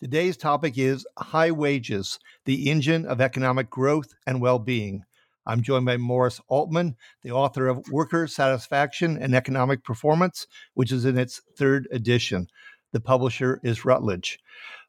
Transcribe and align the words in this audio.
Today's 0.00 0.36
topic 0.36 0.76
is 0.76 1.06
high 1.18 1.50
wages, 1.50 2.18
the 2.44 2.70
engine 2.70 3.06
of 3.06 3.20
economic 3.20 3.70
growth 3.70 4.14
and 4.26 4.40
well 4.40 4.58
being. 4.58 5.04
I'm 5.46 5.62
joined 5.62 5.86
by 5.86 5.96
Morris 5.96 6.40
Altman, 6.48 6.96
the 7.22 7.32
author 7.32 7.68
of 7.68 7.84
Worker 7.90 8.26
Satisfaction 8.26 9.18
and 9.18 9.34
Economic 9.34 9.84
Performance, 9.84 10.46
which 10.74 10.90
is 10.90 11.04
in 11.04 11.18
its 11.18 11.40
third 11.56 11.86
edition. 11.92 12.48
The 12.92 13.00
publisher 13.00 13.60
is 13.62 13.84
Routledge. 13.84 14.38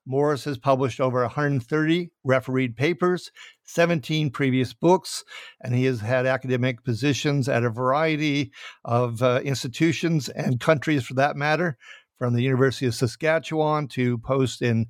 Morris 0.05 0.43
has 0.43 0.57
published 0.57 1.01
over 1.01 1.21
130 1.21 2.11
refereed 2.23 2.77
papers, 2.77 3.31
17 3.63 4.29
previous 4.29 4.71
books, 4.73 5.23
and 5.61 5.73
he 5.73 5.85
has 5.85 6.01
had 6.01 6.27
academic 6.27 6.83
positions 6.83 7.49
at 7.49 7.63
a 7.63 7.69
variety 7.69 8.51
of 8.83 9.23
uh, 9.23 9.41
institutions 9.43 10.29
and 10.29 10.59
countries 10.59 11.03
for 11.03 11.15
that 11.15 11.35
matter, 11.35 11.77
from 12.17 12.33
the 12.33 12.41
University 12.41 12.85
of 12.85 12.95
Saskatchewan 12.95 13.87
to 13.89 14.17
post 14.19 14.61
in 14.61 14.87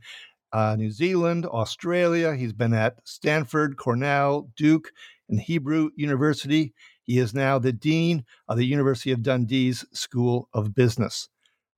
uh, 0.54 0.76
New 0.76 0.92
Zealand, 0.92 1.46
Australia. 1.46 2.36
He's 2.36 2.54
been 2.54 2.74
at 2.74 3.00
Stanford, 3.04 3.78
Cornell, 3.78 4.50
Duke, 4.56 4.92
and 5.30 5.40
Hebrew 5.40 5.90
University. 5.96 6.74
He 7.04 7.20
is 7.20 7.34
now 7.34 7.60
the 7.60 7.74
Dean 7.74 8.26
of 8.48 8.58
the 8.58 8.66
University 8.66 9.12
of 9.12 9.22
Dundee's 9.22 9.86
School 9.92 10.50
of 10.54 10.74
Business. 10.74 11.30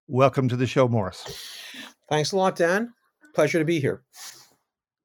Welcome 0.08 0.48
to 0.50 0.56
the 0.56 0.68
show, 0.68 0.88
Morris. 0.88 1.26
Thanks 2.10 2.32
a 2.32 2.38
lot, 2.38 2.56
Dan 2.56 2.94
pleasure 3.38 3.60
to 3.60 3.66
be 3.66 3.80
here. 3.80 4.02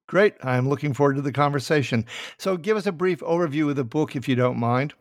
Great. 0.08 0.32
I'm 0.42 0.66
looking 0.66 0.94
forward 0.94 1.16
to 1.16 1.22
the 1.22 1.32
conversation. 1.32 2.06
So, 2.38 2.56
give 2.56 2.78
us 2.78 2.86
a 2.86 2.92
brief 2.92 3.20
overview 3.20 3.68
of 3.68 3.76
the 3.76 3.84
book, 3.84 4.16
if 4.16 4.26
you 4.26 4.34
don't 4.34 4.58
mind. 4.58 4.94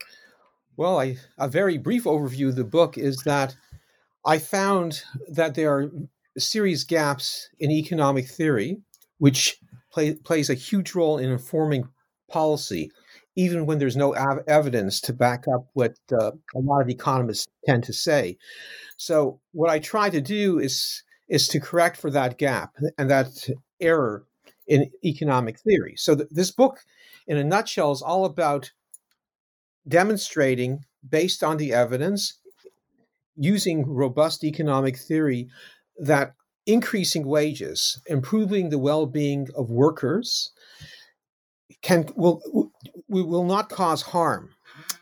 Well, 0.75 0.99
I, 0.99 1.15
a 1.37 1.47
very 1.47 1.77
brief 1.77 2.03
overview 2.03 2.49
of 2.49 2.57
the 2.57 2.65
book 2.65 2.97
is 2.97 3.23
that 3.23 3.55
I 4.25 4.37
found 4.37 5.03
that 5.29 5.55
there 5.55 5.73
are 5.73 5.91
serious 6.37 6.83
gaps 6.83 7.49
in 7.59 7.71
economic 7.71 8.27
theory, 8.27 8.77
which 9.17 9.57
play, 9.91 10.13
plays 10.13 10.49
a 10.49 10.55
huge 10.55 10.93
role 10.95 11.17
in 11.17 11.29
informing 11.29 11.87
policy, 12.29 12.91
even 13.35 13.65
when 13.65 13.79
there's 13.79 13.97
no 13.97 14.15
av- 14.15 14.43
evidence 14.47 15.01
to 15.01 15.13
back 15.13 15.45
up 15.47 15.67
what 15.73 15.95
uh, 16.11 16.31
a 16.55 16.59
lot 16.59 16.81
of 16.81 16.89
economists 16.89 17.47
tend 17.65 17.83
to 17.83 17.93
say. 17.93 18.37
So, 18.97 19.39
what 19.51 19.69
I 19.69 19.79
try 19.79 20.09
to 20.09 20.21
do 20.21 20.59
is 20.59 21.03
is 21.31 21.47
to 21.47 21.59
correct 21.61 21.95
for 21.97 22.11
that 22.11 22.37
gap 22.37 22.75
and 22.97 23.09
that 23.09 23.49
error 23.79 24.25
in 24.67 24.91
economic 25.03 25.57
theory. 25.59 25.95
So 25.97 26.13
th- 26.15 26.27
this 26.29 26.51
book, 26.51 26.79
in 27.25 27.37
a 27.37 27.43
nutshell, 27.43 27.93
is 27.93 28.01
all 28.01 28.25
about 28.25 28.71
demonstrating, 29.87 30.83
based 31.07 31.41
on 31.41 31.57
the 31.57 31.73
evidence, 31.73 32.37
using 33.35 33.85
robust 33.87 34.43
economic 34.43 34.97
theory, 34.97 35.47
that 35.99 36.33
increasing 36.65 37.25
wages, 37.25 37.99
improving 38.07 38.69
the 38.69 38.79
well-being 38.79 39.47
of 39.55 39.69
workers, 39.69 40.51
can 41.81 42.05
will 42.15 42.41
we 43.07 43.23
will 43.23 43.45
not 43.45 43.69
cause 43.69 44.01
harm 44.01 44.49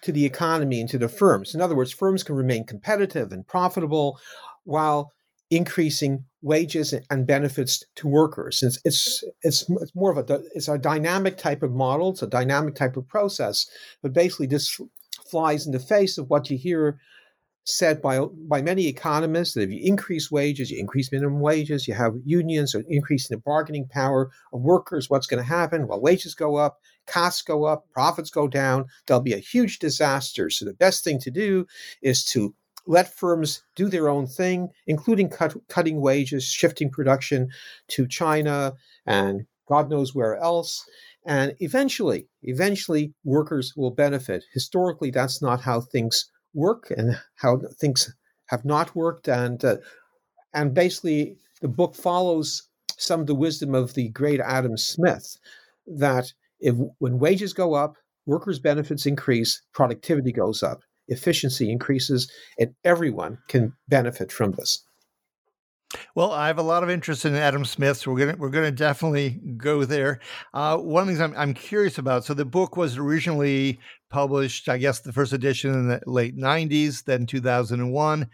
to 0.01 0.11
the 0.11 0.25
economy 0.25 0.79
and 0.79 0.89
to 0.89 0.97
the 0.97 1.09
firms. 1.09 1.53
In 1.53 1.61
other 1.61 1.75
words, 1.75 1.91
firms 1.91 2.23
can 2.23 2.35
remain 2.35 2.65
competitive 2.65 3.31
and 3.31 3.45
profitable 3.47 4.19
while 4.63 5.11
increasing 5.51 6.25
wages 6.41 6.93
and 7.09 7.27
benefits 7.27 7.83
to 7.95 8.07
workers. 8.07 8.59
It's, 8.61 8.79
it's, 8.85 9.23
it's, 9.41 9.69
it's 9.69 9.95
more 9.95 10.11
of 10.11 10.29
a, 10.29 10.41
it's 10.53 10.67
a 10.67 10.77
dynamic 10.77 11.37
type 11.37 11.63
of 11.63 11.71
model. 11.71 12.11
It's 12.11 12.21
a 12.21 12.27
dynamic 12.27 12.75
type 12.75 12.95
of 12.95 13.07
process, 13.07 13.65
but 14.01 14.13
basically 14.13 14.47
this 14.47 14.79
flies 15.29 15.65
in 15.65 15.71
the 15.71 15.79
face 15.79 16.17
of 16.17 16.29
what 16.29 16.49
you 16.49 16.57
hear 16.57 16.99
said 17.63 18.01
by, 18.01 18.19
by 18.47 18.61
many 18.61 18.87
economists 18.87 19.53
that 19.53 19.63
if 19.63 19.71
you 19.71 19.79
increase 19.83 20.31
wages, 20.31 20.71
you 20.71 20.79
increase 20.79 21.11
minimum 21.11 21.39
wages, 21.39 21.87
you 21.87 21.93
have 21.93 22.15
unions 22.25 22.73
or 22.73 22.83
increasing 22.87 23.35
the 23.35 23.41
bargaining 23.41 23.87
power 23.87 24.31
of 24.53 24.61
workers, 24.61 25.09
what's 25.09 25.27
going 25.27 25.41
to 25.41 25.47
happen? 25.47 25.87
Well, 25.87 26.01
wages 26.01 26.33
go 26.33 26.55
up, 26.55 26.79
costs 27.05 27.41
go 27.41 27.65
up, 27.65 27.85
profits 27.93 28.29
go 28.29 28.47
down, 28.47 28.85
there'll 29.05 29.21
be 29.21 29.33
a 29.33 29.37
huge 29.37 29.79
disaster. 29.79 30.49
So 30.49 30.65
the 30.65 30.73
best 30.73 31.03
thing 31.03 31.19
to 31.19 31.31
do 31.31 31.65
is 32.01 32.23
to 32.25 32.55
let 32.87 33.13
firms 33.13 33.61
do 33.75 33.87
their 33.87 34.09
own 34.09 34.25
thing, 34.25 34.69
including 34.87 35.29
cut, 35.29 35.55
cutting 35.67 36.01
wages, 36.01 36.45
shifting 36.45 36.89
production 36.89 37.49
to 37.89 38.07
China 38.07 38.73
and 39.05 39.45
God 39.67 39.89
knows 39.89 40.15
where 40.15 40.35
else. 40.37 40.83
And 41.25 41.55
eventually, 41.59 42.27
eventually, 42.41 43.13
workers 43.23 43.73
will 43.77 43.91
benefit. 43.91 44.43
Historically, 44.53 45.11
that's 45.11 45.41
not 45.41 45.61
how 45.61 45.81
things 45.81 46.25
work 46.53 46.91
and 46.95 47.19
how 47.35 47.61
things 47.79 48.13
have 48.47 48.65
not 48.65 48.95
worked. 48.95 49.27
And 49.27 49.63
uh, 49.63 49.77
and 50.53 50.73
basically, 50.73 51.37
the 51.61 51.67
book 51.67 51.95
follows 51.95 52.63
some 52.97 53.21
of 53.21 53.27
the 53.27 53.35
wisdom 53.35 53.75
of 53.75 53.93
the 53.93 54.09
great 54.09 54.39
Adam 54.39 54.77
Smith 54.77 55.37
that 55.87 56.33
if 56.59 56.75
when 56.97 57.19
wages 57.19 57.53
go 57.53 57.73
up, 57.73 57.95
workers' 58.25 58.59
benefits 58.59 59.05
increase, 59.05 59.61
productivity 59.73 60.31
goes 60.31 60.63
up 60.63 60.81
efficiency 61.09 61.71
increases, 61.71 62.31
and 62.57 62.73
everyone 62.83 63.39
can 63.47 63.73
benefit 63.87 64.31
from 64.31 64.51
this. 64.51 64.85
Well, 66.19 66.33
I 66.33 66.47
have 66.47 66.57
a 66.57 66.63
lot 66.63 66.83
of 66.83 66.89
interest 66.89 67.23
in 67.23 67.33
Adam 67.33 67.63
Smith, 67.63 67.95
so 67.95 68.11
we're 68.11 68.19
gonna 68.19 68.35
we're 68.37 68.49
gonna 68.49 68.71
definitely 68.71 69.39
go 69.55 69.85
there. 69.85 70.19
Uh, 70.53 70.75
one 70.75 71.03
of 71.03 71.07
the 71.07 71.13
things 71.13 71.21
I'm 71.21 71.33
I'm 71.37 71.53
curious 71.53 71.97
about. 71.97 72.25
So 72.25 72.33
the 72.33 72.43
book 72.43 72.75
was 72.75 72.97
originally 72.97 73.79
published, 74.09 74.67
I 74.67 74.79
guess, 74.79 74.99
the 74.99 75.13
first 75.13 75.31
edition 75.31 75.73
in 75.73 75.87
the 75.87 76.01
late 76.05 76.35
'90s, 76.35 77.05
then 77.05 77.25
2001, 77.25 78.27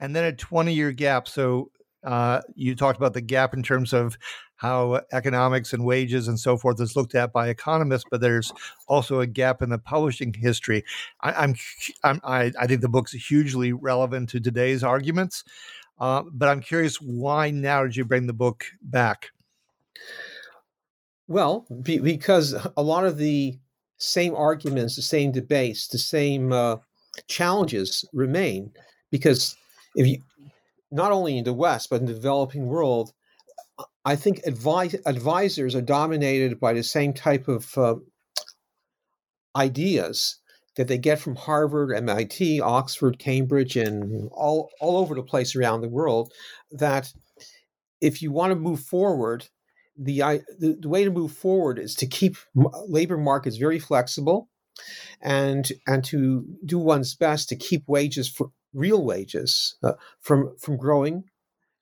and 0.00 0.14
then 0.14 0.24
a 0.24 0.34
20 0.34 0.74
year 0.74 0.92
gap. 0.92 1.26
So 1.26 1.70
uh, 2.04 2.42
you 2.56 2.74
talked 2.74 2.98
about 2.98 3.14
the 3.14 3.22
gap 3.22 3.54
in 3.54 3.62
terms 3.62 3.94
of 3.94 4.18
how 4.56 5.00
economics 5.10 5.72
and 5.72 5.86
wages 5.86 6.28
and 6.28 6.38
so 6.38 6.58
forth 6.58 6.78
is 6.78 6.94
looked 6.94 7.14
at 7.14 7.32
by 7.32 7.48
economists, 7.48 8.04
but 8.10 8.20
there's 8.20 8.52
also 8.86 9.20
a 9.20 9.26
gap 9.26 9.62
in 9.62 9.70
the 9.70 9.78
publishing 9.78 10.34
history. 10.34 10.84
I, 11.22 11.32
I'm 11.32 11.54
I, 12.04 12.52
I 12.60 12.66
think 12.66 12.82
the 12.82 12.88
book's 12.90 13.12
hugely 13.12 13.72
relevant 13.72 14.28
to 14.28 14.40
today's 14.40 14.84
arguments, 14.84 15.42
uh, 16.00 16.22
but 16.32 16.48
I'm 16.48 16.60
curious 16.60 17.00
why 17.00 17.50
now 17.50 17.82
did 17.82 17.96
you 17.96 18.04
bring 18.04 18.26
the 18.26 18.32
book 18.32 18.64
back? 18.82 19.28
Well, 21.28 21.66
be, 21.82 21.98
because 21.98 22.54
a 22.76 22.82
lot 22.82 23.04
of 23.04 23.18
the 23.18 23.58
same 23.98 24.34
arguments, 24.34 24.96
the 24.96 25.02
same 25.02 25.30
debates, 25.30 25.88
the 25.88 25.98
same 25.98 26.52
uh, 26.52 26.76
challenges 27.28 28.04
remain. 28.12 28.72
Because 29.10 29.56
if 29.94 30.06
you, 30.06 30.18
not 30.90 31.12
only 31.12 31.38
in 31.38 31.44
the 31.44 31.52
West 31.52 31.90
but 31.90 32.00
in 32.00 32.06
the 32.06 32.14
developing 32.14 32.66
world, 32.66 33.12
I 34.04 34.16
think 34.16 34.40
advise, 34.46 34.96
advisors 35.06 35.74
are 35.74 35.82
dominated 35.82 36.58
by 36.58 36.72
the 36.72 36.82
same 36.82 37.12
type 37.12 37.48
of 37.48 37.76
uh, 37.76 37.96
ideas 39.54 40.39
that 40.76 40.88
they 40.88 40.98
get 40.98 41.18
from 41.18 41.36
Harvard, 41.36 41.94
MIT, 41.94 42.60
Oxford, 42.60 43.18
Cambridge, 43.18 43.76
and 43.76 44.28
all, 44.32 44.70
all 44.80 44.98
over 44.98 45.14
the 45.14 45.22
place 45.22 45.56
around 45.56 45.80
the 45.80 45.88
world 45.88 46.32
that 46.70 47.12
if 48.00 48.22
you 48.22 48.30
want 48.32 48.52
to 48.52 48.56
move 48.56 48.80
forward, 48.80 49.48
the, 49.96 50.42
the, 50.58 50.78
the 50.80 50.88
way 50.88 51.04
to 51.04 51.10
move 51.10 51.32
forward 51.32 51.78
is 51.78 51.94
to 51.96 52.06
keep 52.06 52.36
labor 52.54 53.18
markets 53.18 53.56
very 53.56 53.78
flexible 53.78 54.48
and 55.20 55.72
and 55.86 56.04
to 56.04 56.46
do 56.64 56.78
one's 56.78 57.14
best 57.14 57.48
to 57.48 57.56
keep 57.56 57.84
wages 57.86 58.28
for 58.28 58.50
real 58.72 59.04
wages 59.04 59.76
uh, 59.82 59.92
from 60.20 60.56
from 60.58 60.76
growing, 60.76 61.24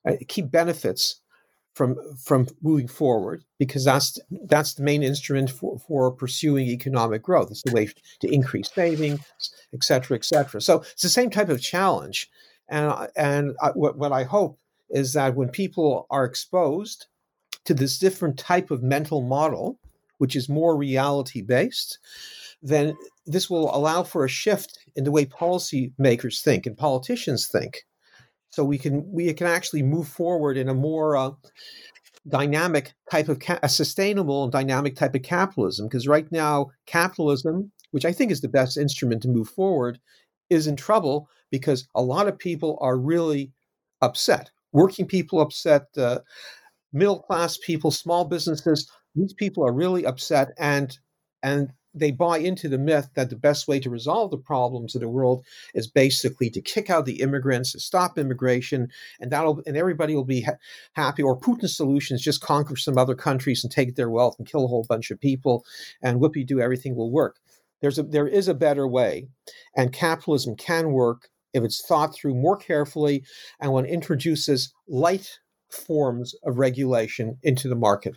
uh, 0.09 0.15
keep 0.29 0.51
benefits 0.51 1.21
from 1.75 1.97
from 2.17 2.49
moving 2.61 2.89
forward 2.89 3.45
because 3.59 3.85
that's 3.85 4.19
that's 4.47 4.75
the 4.75 4.83
main 4.83 5.03
instrument 5.03 5.51
for, 5.51 5.79
for 5.79 6.11
pursuing 6.11 6.67
economic 6.67 7.23
growth. 7.23 7.51
It's 7.51 7.63
the 7.63 7.73
way 7.73 7.89
to 8.21 8.29
increase 8.29 8.71
savings, 8.73 9.21
et 9.73 9.85
cetera, 9.85 10.17
et 10.17 10.25
cetera. 10.25 10.61
So 10.61 10.81
it's 10.81 11.03
the 11.03 11.09
same 11.09 11.31
type 11.31 11.49
of 11.49 11.63
challenge, 11.63 12.29
and 12.69 12.93
and 13.17 13.57
I, 13.63 13.69
what, 13.71 13.97
what 13.97 14.13
I 14.13 14.25
hope 14.25 14.59
is 14.91 15.13
that 15.13 15.37
when 15.37 15.51
people 15.51 16.07
are 16.11 16.25
exposed 16.25 17.07
to 17.65 17.75
this 17.75 17.99
different 17.99 18.39
type 18.39 18.71
of 18.71 18.83
mental 18.83 19.21
model, 19.21 19.79
which 20.17 20.35
is 20.35 20.49
more 20.49 20.77
reality 20.77 21.43
based, 21.43 21.99
then 22.63 22.97
this 23.27 23.51
will 23.51 23.75
allow 23.77 24.03
for 24.03 24.25
a 24.25 24.29
shift 24.29 24.79
in 24.97 25.05
the 25.05 25.13
way 25.13 25.27
policymakers 25.27 26.41
think 26.41 26.67
and 26.67 26.77
politicians 26.77 27.47
think 27.47 27.85
so 28.51 28.65
we 28.65 28.79
can 28.79 29.11
we 29.13 29.33
can 29.35 29.47
actually 29.47 29.83
move 29.83 30.09
forward 30.09 30.57
in 30.57 30.69
a 30.69 30.75
more 30.75 31.17
uh, 31.17 31.31
dynamic 32.29 32.95
type 33.11 33.29
of 33.29 33.39
ca- 33.41 33.61
a 33.63 33.69
sustainable 33.69 34.43
and 34.45 34.53
dynamic 34.53 34.97
type 34.97 35.15
of 35.15 35.23
capitalism 35.23 35.87
because 35.87 36.09
right 36.09 36.31
now 36.33 36.67
capitalism 36.87 37.71
which 37.91 38.05
i 38.05 38.13
think 38.13 38.31
is 38.31 38.41
the 38.41 38.49
best 38.49 38.77
instrument 38.77 39.23
to 39.23 39.29
move 39.29 39.49
forward 39.49 39.99
is 40.51 40.67
in 40.67 40.77
trouble 40.77 41.29
because 41.51 41.87
a 41.95 42.03
lot 42.03 42.29
of 42.29 42.39
people 42.39 42.79
are 42.81 42.97
really 42.97 43.53
upset. 44.03 44.51
Working 44.73 45.07
people 45.07 45.41
upset 45.41 45.87
uh, 45.97 46.21
middle 46.93 47.21
class 47.21 47.59
people 47.59 47.91
small 47.91 48.25
businesses 48.25 48.91
these 49.15 49.33
people 49.35 49.67
are 49.67 49.73
really 49.73 50.07
upset 50.07 50.49
and 50.59 50.99
and 51.43 51.73
they 51.99 52.11
buy 52.11 52.39
into 52.39 52.69
the 52.69 52.79
myth 52.79 53.11
that 53.15 53.31
the 53.31 53.37
best 53.37 53.69
way 53.69 53.81
to 53.81 53.91
resolve 53.91 54.31
the 54.31 54.39
problems 54.39 54.95
of 54.95 55.01
the 55.01 55.09
world 55.09 55.45
is 55.75 55.87
basically 55.87 56.51
to 56.51 56.61
kick 56.61 56.91
out 56.91 57.05
the 57.05 57.21
immigrants, 57.21 57.73
to 57.73 57.81
stop 57.81 58.19
immigration, 58.19 58.89
and 59.21 59.31
that'll 59.31 59.63
and 59.67 59.77
everybody 59.77 60.15
will 60.15 60.25
be 60.25 60.43
ha- 60.43 60.57
happy. 60.93 61.23
Or 61.23 61.39
Putin's 61.39 61.77
solution 61.77 62.15
is 62.15 62.23
just 62.23 62.41
conquer 62.41 62.77
some 62.77 62.99
other 62.99 63.15
countries 63.15 63.63
and 63.63 63.73
take 63.73 63.97
their 63.97 64.11
wealth 64.11 64.37
and 64.39 64.49
kill 64.49 64.65
a 64.65 64.69
whole 64.69 64.87
bunch 64.89 65.11
of 65.11 65.21
people, 65.21 65.65
and 66.03 66.21
whoopie 66.21 66.47
do 66.47 66.61
everything 66.61 66.95
will 66.95 67.11
work. 67.11 67.37
There's 67.81 67.99
a 67.99 68.03
there 68.03 68.29
is 68.29 68.49
a 68.49 68.55
better 68.55 68.87
way, 68.87 69.29
and 69.77 69.93
capitalism 69.93 70.57
can 70.57 70.93
work 70.93 71.29
if 71.55 71.65
it's 71.65 71.85
thought 71.87 72.15
through 72.15 72.35
more 72.35 72.57
carefully 72.57 73.25
and 73.61 73.73
one 73.73 73.87
introduces 73.87 74.73
light 74.87 75.39
forms 75.71 76.35
of 76.45 76.59
regulation 76.59 77.39
into 77.43 77.69
the 77.69 77.75
market. 77.75 78.17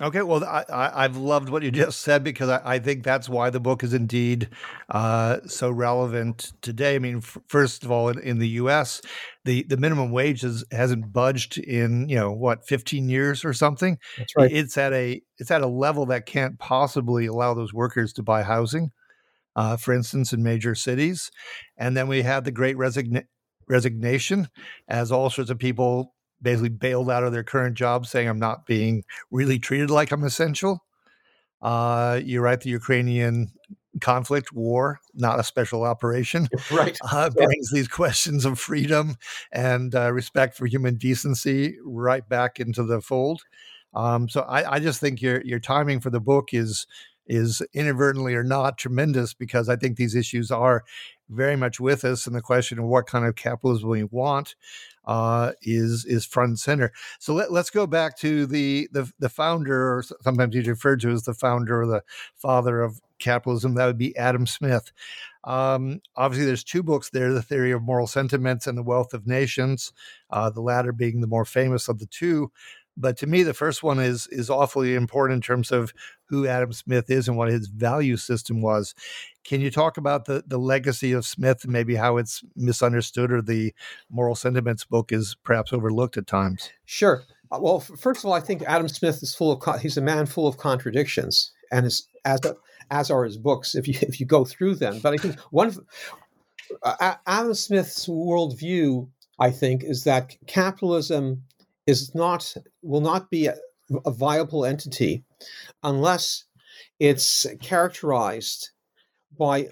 Okay, 0.00 0.22
well, 0.22 0.42
I, 0.44 1.02
have 1.02 1.16
loved 1.16 1.48
what 1.48 1.62
you 1.62 1.70
just 1.70 2.00
said 2.00 2.24
because 2.24 2.48
I, 2.48 2.60
I, 2.64 2.78
think 2.80 3.04
that's 3.04 3.28
why 3.28 3.50
the 3.50 3.60
book 3.60 3.84
is 3.84 3.94
indeed 3.94 4.48
uh, 4.88 5.38
so 5.46 5.70
relevant 5.70 6.52
today. 6.62 6.96
I 6.96 6.98
mean, 6.98 7.18
f- 7.18 7.38
first 7.46 7.84
of 7.84 7.92
all, 7.92 8.08
in, 8.08 8.18
in, 8.18 8.38
the 8.40 8.48
U.S., 8.48 9.00
the, 9.44 9.62
the 9.62 9.76
minimum 9.76 10.10
wage 10.10 10.40
has, 10.40 10.64
hasn't 10.72 11.12
budged 11.12 11.58
in 11.58 12.08
you 12.08 12.16
know 12.16 12.32
what 12.32 12.66
fifteen 12.66 13.08
years 13.08 13.44
or 13.44 13.52
something. 13.52 13.98
That's 14.18 14.34
right. 14.36 14.50
It's 14.50 14.76
at 14.76 14.92
a 14.92 15.22
it's 15.38 15.52
at 15.52 15.62
a 15.62 15.68
level 15.68 16.06
that 16.06 16.26
can't 16.26 16.58
possibly 16.58 17.26
allow 17.26 17.54
those 17.54 17.72
workers 17.72 18.12
to 18.14 18.22
buy 18.24 18.42
housing, 18.42 18.90
uh, 19.54 19.76
for 19.76 19.94
instance, 19.94 20.32
in 20.32 20.42
major 20.42 20.74
cities. 20.74 21.30
And 21.76 21.96
then 21.96 22.08
we 22.08 22.22
had 22.22 22.44
the 22.44 22.50
Great 22.50 22.76
Resign- 22.76 23.28
Resignation, 23.68 24.48
as 24.88 25.12
all 25.12 25.30
sorts 25.30 25.50
of 25.50 25.58
people 25.60 26.14
basically 26.44 26.68
bailed 26.68 27.10
out 27.10 27.24
of 27.24 27.32
their 27.32 27.42
current 27.42 27.76
job, 27.76 28.06
saying, 28.06 28.28
I'm 28.28 28.38
not 28.38 28.66
being 28.66 29.02
really 29.32 29.58
treated 29.58 29.90
like 29.90 30.12
I'm 30.12 30.22
essential. 30.22 30.84
Uh, 31.60 32.20
you're 32.22 32.42
right, 32.42 32.60
the 32.60 32.70
Ukrainian 32.70 33.50
conflict, 34.00 34.52
war, 34.52 35.00
not 35.14 35.40
a 35.40 35.44
special 35.44 35.82
operation, 35.82 36.48
right. 36.70 36.96
Uh, 37.10 37.30
brings 37.30 37.70
these 37.72 37.88
questions 37.88 38.44
of 38.44 38.58
freedom 38.58 39.16
and 39.52 39.94
uh, 39.94 40.12
respect 40.12 40.56
for 40.56 40.66
human 40.66 40.96
decency 40.96 41.76
right 41.84 42.28
back 42.28 42.60
into 42.60 42.84
the 42.84 43.00
fold. 43.00 43.42
Um, 43.94 44.28
so 44.28 44.42
I, 44.42 44.74
I, 44.74 44.80
just 44.80 45.00
think 45.00 45.22
your 45.22 45.40
your 45.42 45.60
timing 45.60 46.00
for 46.00 46.10
the 46.10 46.20
book 46.20 46.48
is 46.52 46.86
is 47.26 47.62
inadvertently 47.72 48.34
or 48.34 48.42
not 48.42 48.76
tremendous 48.76 49.34
because 49.34 49.68
I 49.68 49.76
think 49.76 49.96
these 49.96 50.16
issues 50.16 50.50
are 50.50 50.82
very 51.30 51.56
much 51.56 51.78
with 51.78 52.04
us, 52.04 52.26
and 52.26 52.34
the 52.34 52.42
question 52.42 52.80
of 52.80 52.86
what 52.86 53.06
kind 53.06 53.24
of 53.24 53.36
capitalism 53.36 53.88
we 53.88 54.02
want 54.02 54.56
uh, 55.06 55.52
is 55.62 56.04
is 56.04 56.24
front 56.26 56.48
and 56.48 56.58
center. 56.58 56.92
So 57.18 57.34
let, 57.34 57.50
us 57.50 57.70
go 57.70 57.86
back 57.86 58.18
to 58.18 58.46
the, 58.46 58.88
the 58.92 59.10
the 59.18 59.28
founder, 59.28 59.94
or 59.94 60.04
sometimes 60.22 60.54
he's 60.54 60.68
referred 60.68 61.00
to 61.00 61.10
as 61.10 61.22
the 61.22 61.34
founder 61.34 61.82
or 61.82 61.86
the 61.86 62.02
father 62.36 62.82
of 62.82 63.00
capitalism. 63.18 63.74
That 63.74 63.86
would 63.86 63.98
be 63.98 64.16
Adam 64.16 64.46
Smith. 64.46 64.92
Um, 65.44 66.00
obviously, 66.16 66.46
there's 66.46 66.64
two 66.64 66.82
books 66.82 67.10
there: 67.10 67.32
the 67.32 67.42
Theory 67.42 67.72
of 67.72 67.82
Moral 67.82 68.06
Sentiments 68.06 68.66
and 68.66 68.76
the 68.78 68.82
Wealth 68.82 69.14
of 69.14 69.26
Nations. 69.26 69.92
Uh, 70.30 70.50
the 70.50 70.62
latter 70.62 70.92
being 70.92 71.20
the 71.20 71.26
more 71.26 71.44
famous 71.44 71.88
of 71.88 71.98
the 71.98 72.06
two. 72.06 72.50
But 72.96 73.16
to 73.18 73.26
me, 73.26 73.42
the 73.42 73.54
first 73.54 73.82
one 73.82 73.98
is 73.98 74.26
is 74.28 74.50
awfully 74.50 74.94
important 74.94 75.36
in 75.36 75.40
terms 75.40 75.72
of 75.72 75.92
who 76.26 76.46
Adam 76.46 76.72
Smith 76.72 77.10
is 77.10 77.28
and 77.28 77.36
what 77.36 77.50
his 77.50 77.68
value 77.68 78.16
system 78.16 78.62
was. 78.62 78.94
Can 79.44 79.60
you 79.60 79.70
talk 79.70 79.96
about 79.96 80.26
the 80.26 80.44
the 80.46 80.58
legacy 80.58 81.12
of 81.12 81.26
Smith 81.26 81.64
and 81.64 81.72
maybe 81.72 81.96
how 81.96 82.16
it's 82.16 82.42
misunderstood 82.54 83.32
or 83.32 83.42
the 83.42 83.74
moral 84.10 84.34
sentiments 84.34 84.84
book 84.84 85.12
is 85.12 85.36
perhaps 85.42 85.72
overlooked 85.72 86.16
at 86.16 86.26
times? 86.26 86.70
Sure. 86.84 87.24
Uh, 87.50 87.58
well, 87.60 87.80
first 87.80 88.20
of 88.20 88.26
all, 88.26 88.32
I 88.32 88.40
think 88.40 88.62
Adam 88.62 88.88
Smith 88.88 89.22
is 89.22 89.34
full 89.34 89.52
of 89.52 89.80
he's 89.80 89.96
a 89.96 90.02
man 90.02 90.26
full 90.26 90.46
of 90.46 90.56
contradictions, 90.56 91.52
and 91.70 91.86
as 91.86 92.08
a, 92.24 92.54
as 92.90 93.10
are 93.10 93.24
his 93.24 93.36
books 93.36 93.74
if 93.74 93.88
you 93.88 93.94
if 94.02 94.20
you 94.20 94.26
go 94.26 94.44
through 94.44 94.76
them. 94.76 95.00
But 95.00 95.14
I 95.14 95.16
think 95.16 95.38
one 95.50 95.68
of 95.68 95.80
uh, 96.82 97.14
Adam 97.26 97.54
Smith's 97.54 98.06
worldview, 98.06 99.08
I 99.38 99.50
think, 99.50 99.82
is 99.84 100.04
that 100.04 100.36
capitalism 100.46 101.44
is 101.86 102.14
not 102.14 102.54
will 102.82 103.00
not 103.00 103.30
be 103.30 103.46
a, 103.46 103.56
a 104.04 104.10
viable 104.10 104.64
entity 104.64 105.24
unless 105.82 106.44
it's 106.98 107.46
characterized 107.60 108.70
by 109.38 109.68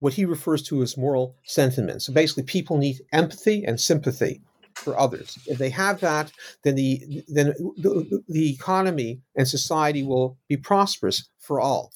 what 0.00 0.14
he 0.14 0.24
refers 0.24 0.62
to 0.62 0.82
as 0.82 0.96
moral 0.96 1.34
sentiments. 1.44 2.06
So 2.06 2.12
basically, 2.12 2.44
people 2.44 2.78
need 2.78 3.00
empathy 3.12 3.64
and 3.64 3.80
sympathy 3.80 4.40
for 4.74 4.98
others. 4.98 5.36
If 5.46 5.58
they 5.58 5.70
have 5.70 6.00
that, 6.00 6.30
then 6.62 6.76
the 6.76 7.24
then 7.28 7.48
the, 7.76 8.22
the 8.28 8.52
economy 8.52 9.20
and 9.36 9.46
society 9.46 10.02
will 10.02 10.38
be 10.48 10.56
prosperous 10.56 11.28
for 11.40 11.60
all. 11.60 11.92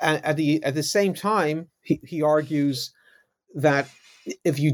And 0.00 0.24
at 0.24 0.36
the 0.36 0.62
at 0.64 0.74
the 0.74 0.82
same 0.82 1.14
time, 1.14 1.68
he, 1.82 2.00
he 2.04 2.22
argues 2.22 2.92
that 3.54 3.88
if 4.44 4.58
you 4.58 4.72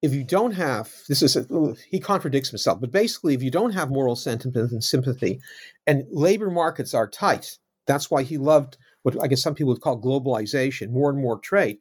if 0.00 0.14
you 0.14 0.24
don't 0.24 0.52
have 0.52 0.92
this 1.08 1.22
is 1.22 1.36
a, 1.36 1.74
he 1.90 1.98
contradicts 1.98 2.50
himself 2.50 2.80
but 2.80 2.92
basically 2.92 3.34
if 3.34 3.42
you 3.42 3.50
don't 3.50 3.72
have 3.72 3.90
moral 3.90 4.16
sentiment 4.16 4.70
and 4.72 4.84
sympathy 4.84 5.40
and 5.86 6.04
labor 6.10 6.50
markets 6.50 6.94
are 6.94 7.08
tight 7.08 7.58
that's 7.86 8.10
why 8.10 8.22
he 8.22 8.38
loved 8.38 8.76
what 9.02 9.22
i 9.22 9.26
guess 9.26 9.42
some 9.42 9.54
people 9.54 9.72
would 9.72 9.80
call 9.80 10.00
globalization 10.00 10.90
more 10.90 11.10
and 11.10 11.20
more 11.20 11.38
trade. 11.38 11.78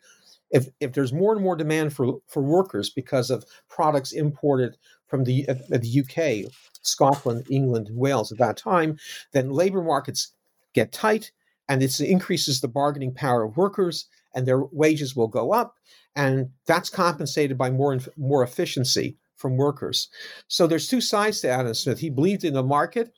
If 0.50 0.70
if 0.80 0.94
there's 0.94 1.12
more 1.12 1.34
and 1.34 1.44
more 1.44 1.56
demand 1.56 1.94
for 1.94 2.20
for 2.28 2.42
workers 2.42 2.90
because 2.90 3.30
of 3.30 3.46
products 3.68 4.14
imported 4.14 4.78
from 5.08 5.26
the 5.26 5.48
uh, 5.50 5.56
the 5.70 6.00
UK 6.02 6.52
Scotland 6.82 7.46
England 7.50 7.90
Wales 7.92 8.32
at 8.32 8.38
that 8.38 8.56
time 8.56 8.98
then 9.34 9.50
labor 9.50 9.84
markets 9.84 10.34
get 10.74 10.94
tight 10.94 11.32
and 11.68 11.84
it 11.84 12.00
increases 12.00 12.62
the 12.62 12.70
bargaining 12.70 13.14
power 13.14 13.44
of 13.44 13.58
workers 13.58 14.08
and 14.34 14.46
their 14.46 14.64
wages 14.72 15.18
will 15.18 15.28
go 15.28 15.52
up 15.52 15.76
and 16.18 16.50
that's 16.66 16.90
compensated 16.90 17.58
by 17.58 17.70
more 17.70 17.98
more 18.18 18.44
efficiency 18.44 19.16
from 19.38 19.56
workers. 19.56 20.10
So 20.48 20.66
there's 20.66 20.88
two 20.88 21.00
sides 21.00 21.42
to 21.42 21.50
Adam 21.50 21.76
Smith. 21.76 22.00
He 22.00 22.10
believed 22.10 22.44
in 22.44 22.56
the 22.56 22.64
market, 22.64 23.12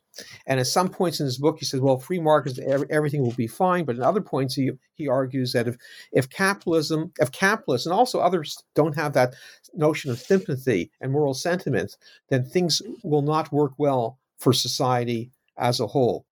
and 0.46 0.60
at 0.60 0.68
some 0.68 0.89
points 0.89 1.22
in 1.22 1.25
his 1.25 1.38
book, 1.38 1.60
he 1.60 1.65
says, 1.65 1.79
"Well, 1.79 1.98
free 1.98 2.20
markets, 2.20 2.60
everything 2.89 3.22
will 3.24 3.32
be 3.32 3.48
fine." 3.48 3.86
But 3.86 3.96
at 3.96 4.01
other 4.01 4.22
points, 4.22 4.53
he 4.53 4.72
he 4.96 5.08
argues 5.08 5.53
that 5.53 5.68
if 5.68 5.77
if 6.12 6.29
capitalism, 6.29 7.13
if 7.20 7.32
capitalists 7.32 7.88
and 7.88 7.94
also 7.94 8.20
others 8.20 8.58
don't 8.75 8.98
have 8.98 9.13
that 9.13 9.34
notion 9.74 10.12
of 10.12 10.20
sympathy 10.20 10.91
and 11.00 11.13
moral 11.13 11.34
sentiment, 11.34 11.96
then 12.27 12.44
things 12.44 12.82
will 13.01 13.22
not 13.22 13.53
work 13.53 13.72
well 13.77 14.20
for 14.38 14.51
society 14.51 15.32
as 15.58 15.79
a 15.79 15.88
whole. 15.88 16.25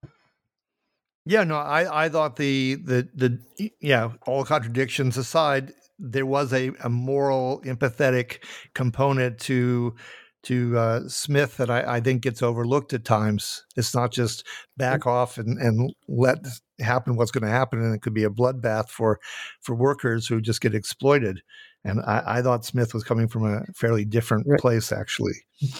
Yeah, 1.28 1.44
no, 1.44 1.56
I, 1.56 2.06
I 2.06 2.08
thought 2.08 2.36
the 2.36 2.76
the 2.76 3.06
the 3.14 3.70
yeah, 3.82 4.12
all 4.26 4.46
contradictions 4.46 5.18
aside, 5.18 5.74
there 5.98 6.24
was 6.24 6.54
a, 6.54 6.70
a 6.82 6.88
moral, 6.88 7.60
empathetic 7.66 8.42
component 8.72 9.38
to 9.40 9.94
to 10.44 10.78
uh, 10.78 11.00
Smith 11.06 11.58
that 11.58 11.68
I, 11.68 11.96
I, 11.96 12.00
think 12.00 12.22
gets 12.22 12.42
overlooked 12.42 12.94
at 12.94 13.04
times. 13.04 13.62
It's 13.76 13.94
not 13.94 14.10
just 14.10 14.46
back 14.78 15.06
off 15.06 15.36
and, 15.36 15.58
and 15.58 15.92
let 16.08 16.38
happen 16.80 17.16
what's 17.16 17.32
going 17.32 17.44
to 17.44 17.50
happen, 17.50 17.80
and 17.82 17.94
it 17.94 18.00
could 18.00 18.14
be 18.14 18.24
a 18.24 18.30
bloodbath 18.30 18.88
for 18.88 19.20
for 19.60 19.74
workers 19.74 20.28
who 20.28 20.40
just 20.40 20.62
get 20.62 20.74
exploited. 20.74 21.42
And 21.84 22.00
I, 22.00 22.22
I 22.26 22.42
thought 22.42 22.64
Smith 22.64 22.92
was 22.92 23.04
coming 23.04 23.28
from 23.28 23.44
a 23.44 23.64
fairly 23.74 24.04
different 24.04 24.46
right. 24.46 24.60
place, 24.60 24.92
actually. 24.92 25.34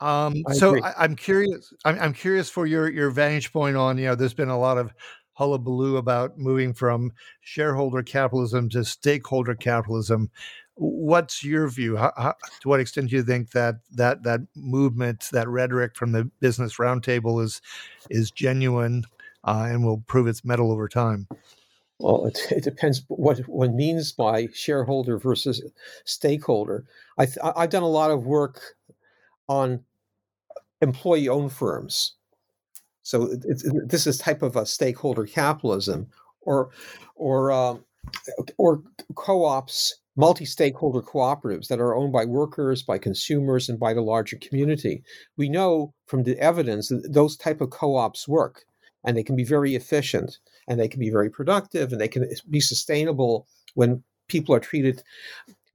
Um, 0.00 0.44
so 0.52 0.80
I, 0.80 1.04
am 1.04 1.16
curious. 1.16 1.72
I'm, 1.84 1.98
I'm 1.98 2.12
curious 2.12 2.48
for 2.48 2.66
your 2.66 2.88
your 2.88 3.10
vantage 3.10 3.52
point 3.52 3.76
on. 3.76 3.98
You 3.98 4.06
know, 4.06 4.14
there's 4.14 4.32
been 4.32 4.48
a 4.48 4.56
lot 4.56 4.78
of 4.78 4.92
hullabaloo 5.32 5.96
about 5.96 6.38
moving 6.38 6.74
from 6.74 7.12
shareholder 7.40 8.02
capitalism 8.02 8.68
to 8.70 8.84
stakeholder 8.84 9.54
capitalism. 9.54 10.30
What's 10.74 11.42
your 11.42 11.68
view? 11.68 11.96
How, 11.96 12.12
how, 12.16 12.34
to 12.60 12.68
what 12.68 12.78
extent 12.80 13.10
do 13.10 13.16
you 13.16 13.24
think 13.24 13.50
that 13.50 13.76
that 13.92 14.22
that 14.22 14.40
movement, 14.54 15.28
that 15.32 15.48
rhetoric 15.48 15.96
from 15.96 16.12
the 16.12 16.30
Business 16.40 16.76
Roundtable 16.76 17.42
is 17.42 17.60
is 18.10 18.30
genuine 18.30 19.04
uh, 19.44 19.66
and 19.68 19.84
will 19.84 19.98
prove 20.06 20.28
its 20.28 20.44
mettle 20.44 20.70
over 20.70 20.88
time? 20.88 21.26
Well, 21.98 22.26
it, 22.26 22.38
it, 22.50 22.64
depends 22.64 23.02
what 23.08 23.38
one 23.48 23.74
means 23.74 24.12
by 24.12 24.48
shareholder 24.54 25.18
versus 25.18 25.62
stakeholder. 26.04 26.84
I 27.18 27.26
have 27.56 27.70
done 27.70 27.82
a 27.82 27.88
lot 27.88 28.12
of 28.12 28.24
work 28.24 28.60
on 29.48 29.84
employee-owned 30.80 31.52
firms, 31.52 32.14
so 33.02 33.26
this 33.26 34.06
is 34.06 34.18
type 34.18 34.42
of 34.42 34.54
a 34.54 34.64
stakeholder 34.64 35.26
capitalism, 35.26 36.06
or 36.42 36.70
or 37.16 37.50
um, 37.50 37.84
or 38.58 38.82
co-ops 39.16 39.98
multi-stakeholder 40.16 41.00
cooperatives 41.00 41.68
that 41.68 41.80
are 41.80 41.94
owned 41.94 42.12
by 42.12 42.24
workers, 42.24 42.82
by 42.82 42.98
consumers, 42.98 43.68
and 43.68 43.78
by 43.78 43.94
the 43.94 44.00
larger 44.02 44.36
community. 44.36 45.02
We 45.36 45.48
know 45.48 45.94
from 46.06 46.24
the 46.24 46.38
evidence 46.38 46.88
that 46.88 47.12
those 47.12 47.36
type 47.36 47.60
of 47.60 47.70
co-ops 47.70 48.26
work, 48.26 48.64
and 49.04 49.16
they 49.16 49.22
can 49.22 49.36
be 49.36 49.44
very 49.44 49.74
efficient, 49.74 50.38
and 50.68 50.78
they 50.78 50.88
can 50.88 51.00
be 51.00 51.10
very 51.10 51.30
productive, 51.30 51.92
and 51.92 52.00
they 52.00 52.08
can 52.08 52.28
be 52.50 52.60
sustainable 52.60 53.46
when 53.74 54.02
people 54.28 54.54
are 54.54 54.60
treated 54.60 55.02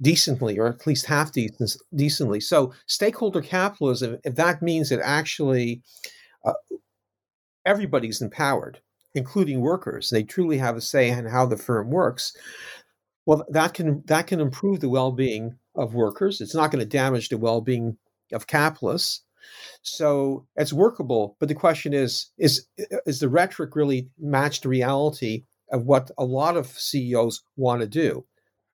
decently, 0.01 0.60
or 0.60 0.68
at 0.68 0.86
least 0.86 1.06
half 1.06 1.32
decent, 1.32 1.75
decently. 1.96 2.39
So, 2.39 2.74
stakeholder 2.88 3.42
capitalism, 3.42 4.18
if 4.24 4.36
that 4.36 4.62
means 4.62 4.89
that 4.89 5.00
actually 5.03 5.82
uh, 6.46 6.53
everybody's 7.65 8.22
empowered, 8.22 8.82
including 9.15 9.62
workers, 9.62 10.10
they 10.10 10.24
truly 10.24 10.58
have 10.58 10.75
a 10.75 10.82
say 10.82 11.10
in 11.10 11.25
how 11.25 11.46
the 11.46 11.58
firm 11.58 11.89
works 11.89 12.34
well, 13.25 13.46
that 13.50 13.74
can 13.74 14.03
that 14.08 14.27
can 14.27 14.39
improve 14.39 14.80
the 14.80 14.89
well-being 14.89 15.58
of 15.75 15.94
workers. 15.94 16.42
It's 16.42 16.56
not 16.56 16.72
going 16.72 16.84
to 16.84 16.89
damage 16.89 17.30
the 17.30 17.38
well-being 17.38 17.98
of 18.32 18.48
capitalists. 18.48 19.23
So 19.81 20.45
it's 20.55 20.73
workable, 20.73 21.35
but 21.39 21.50
the 21.50 21.55
question 21.55 21.93
is: 21.93 22.27
is 22.38 22.65
is 23.05 23.19
the 23.19 23.29
rhetoric 23.29 23.75
really 23.75 24.09
match 24.19 24.62
the 24.62 24.69
reality 24.69 25.43
of 25.71 25.85
what 25.85 26.12
a 26.17 26.25
lot 26.25 26.57
of 26.57 26.67
CEOs 26.67 27.43
want 27.55 27.81
to 27.81 27.88
do? 27.88 28.25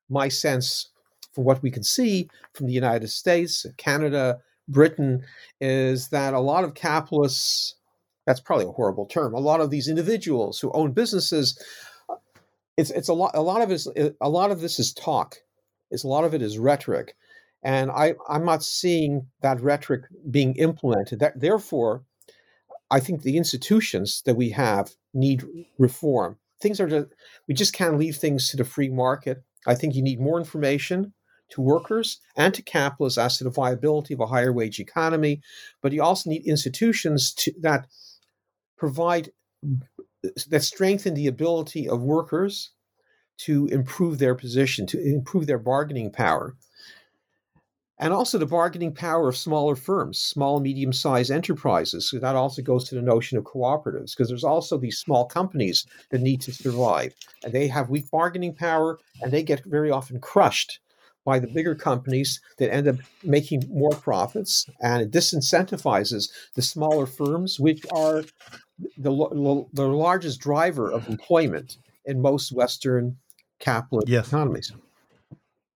My 0.10 0.28
sense, 0.28 0.90
from 1.34 1.44
what 1.44 1.62
we 1.62 1.72
can 1.72 1.84
see 1.84 2.30
from 2.54 2.68
the 2.68 2.74
United 2.74 3.10
States, 3.10 3.66
Canada, 3.78 4.40
Britain, 4.68 5.24
is 5.62 6.10
that 6.10 6.34
a 6.34 6.40
lot 6.40 6.64
of 6.64 6.74
capitalists. 6.74 7.76
That's 8.26 8.40
probably 8.40 8.66
a 8.66 8.72
horrible 8.72 9.08
term. 9.08 9.34
A 9.34 9.40
lot 9.40 9.60
of 9.60 9.72
these 9.72 9.88
individuals 9.88 10.60
who 10.60 10.72
own 10.74 10.92
businesses 10.92 11.58
it's 12.80 12.92
it's 12.92 13.10
a 13.10 13.14
lot 13.14 13.32
a 13.34 13.42
lot 13.42 13.62
of 13.62 13.72
it 13.72 13.74
is 13.76 13.88
a 14.22 14.30
lot 14.30 14.52
of 14.52 14.62
this 14.62 14.80
is 14.80 14.94
talk. 14.94 15.36
It's 15.92 16.06
a 16.06 16.08
lot 16.08 16.24
of 16.24 16.34
it 16.34 16.42
is 16.42 16.58
rhetoric, 16.58 17.16
and 17.64 17.92
I 17.92 18.16
I'm 18.28 18.46
not 18.46 18.64
seeing 18.64 19.28
that 19.42 19.62
rhetoric 19.62 20.04
being 20.30 20.56
implemented. 20.56 21.20
That 21.20 21.40
therefore, 21.40 22.04
I 22.92 23.00
think 23.00 23.22
the 23.22 23.38
institutions 23.38 24.22
that 24.26 24.36
we 24.36 24.50
have 24.52 24.92
need 25.14 25.44
reform. 25.78 26.38
Things 26.62 26.80
are 26.80 26.88
just, 26.88 27.08
we 27.48 27.54
just 27.54 27.74
can't 27.74 27.98
leave 27.98 28.18
things 28.18 28.50
to 28.50 28.58
the 28.58 28.66
free 28.66 28.90
market. 28.90 29.44
I 29.66 29.76
think 29.76 29.96
you 29.96 30.02
need 30.02 30.20
more 30.20 30.40
information 30.40 31.14
to 31.52 31.62
workers 31.62 32.20
and 32.36 32.54
to 32.54 32.62
capitalists 32.62 33.18
as 33.18 33.38
to 33.38 33.44
the 33.44 33.50
viability 33.50 34.14
of 34.14 34.20
a 34.20 34.28
higher 34.28 34.54
wage 34.54 34.80
economy, 34.80 35.42
but 35.82 35.92
you 35.94 36.02
also 36.02 36.30
need 36.30 36.46
institutions 36.46 37.34
to, 37.34 37.54
that 37.62 37.88
provide 38.78 39.32
that 40.50 40.64
strengthen 40.64 41.14
the 41.14 41.28
ability 41.28 41.88
of 41.88 42.02
workers 42.02 42.72
to 43.38 43.68
improve 43.68 44.20
their 44.20 44.36
position, 44.36 44.86
to 44.86 45.02
improve 45.02 45.48
their 45.48 45.58
bargaining 45.60 46.12
power. 46.12 46.56
And 48.00 48.14
also 48.14 48.38
the 48.38 48.46
bargaining 48.46 48.94
power 48.94 49.28
of 49.28 49.36
smaller 49.36 49.76
firms, 49.76 50.20
small, 50.20 50.62
medium 50.62 50.94
sized 50.94 51.32
enterprises. 51.32 52.10
So 52.10 52.20
that 52.20 52.36
also 52.36 52.62
goes 52.62 52.88
to 52.90 52.96
the 52.96 53.02
notion 53.02 53.38
of 53.38 53.44
cooperatives, 53.44 54.16
because 54.16 54.30
there's 54.30 54.44
also 54.44 54.78
these 54.78 54.98
small 54.98 55.26
companies 55.26 55.86
that 56.10 56.22
need 56.22 56.40
to 56.42 56.54
survive. 56.54 57.14
And 57.44 57.52
they 57.52 57.68
have 57.68 57.90
weak 57.90 58.10
bargaining 58.10 58.56
power 58.56 59.00
and 59.22 59.32
they 59.32 59.44
get 59.44 59.66
very 59.66 59.92
often 59.92 60.22
crushed 60.22 60.80
by 61.26 61.40
the 61.40 61.48
bigger 61.48 61.76
companies 61.76 62.40
that 62.58 62.74
end 62.74 62.88
up 62.88 62.96
making 63.24 63.64
more 63.70 63.92
profits. 63.92 64.66
And 64.82 65.02
it 65.02 65.12
disincentivizes 65.12 66.30
the 66.56 66.62
smaller 66.62 67.06
firms, 67.06 67.60
which 67.60 67.86
are 67.92 68.24
the, 68.98 69.66
the 69.74 69.88
largest 69.88 70.40
driver 70.40 70.90
of 70.90 71.10
employment 71.10 71.78
in 72.06 72.22
most 72.22 72.54
Western 72.54 73.18
capitalist 73.60 74.08
yes. 74.08 74.28
economies. 74.28 74.72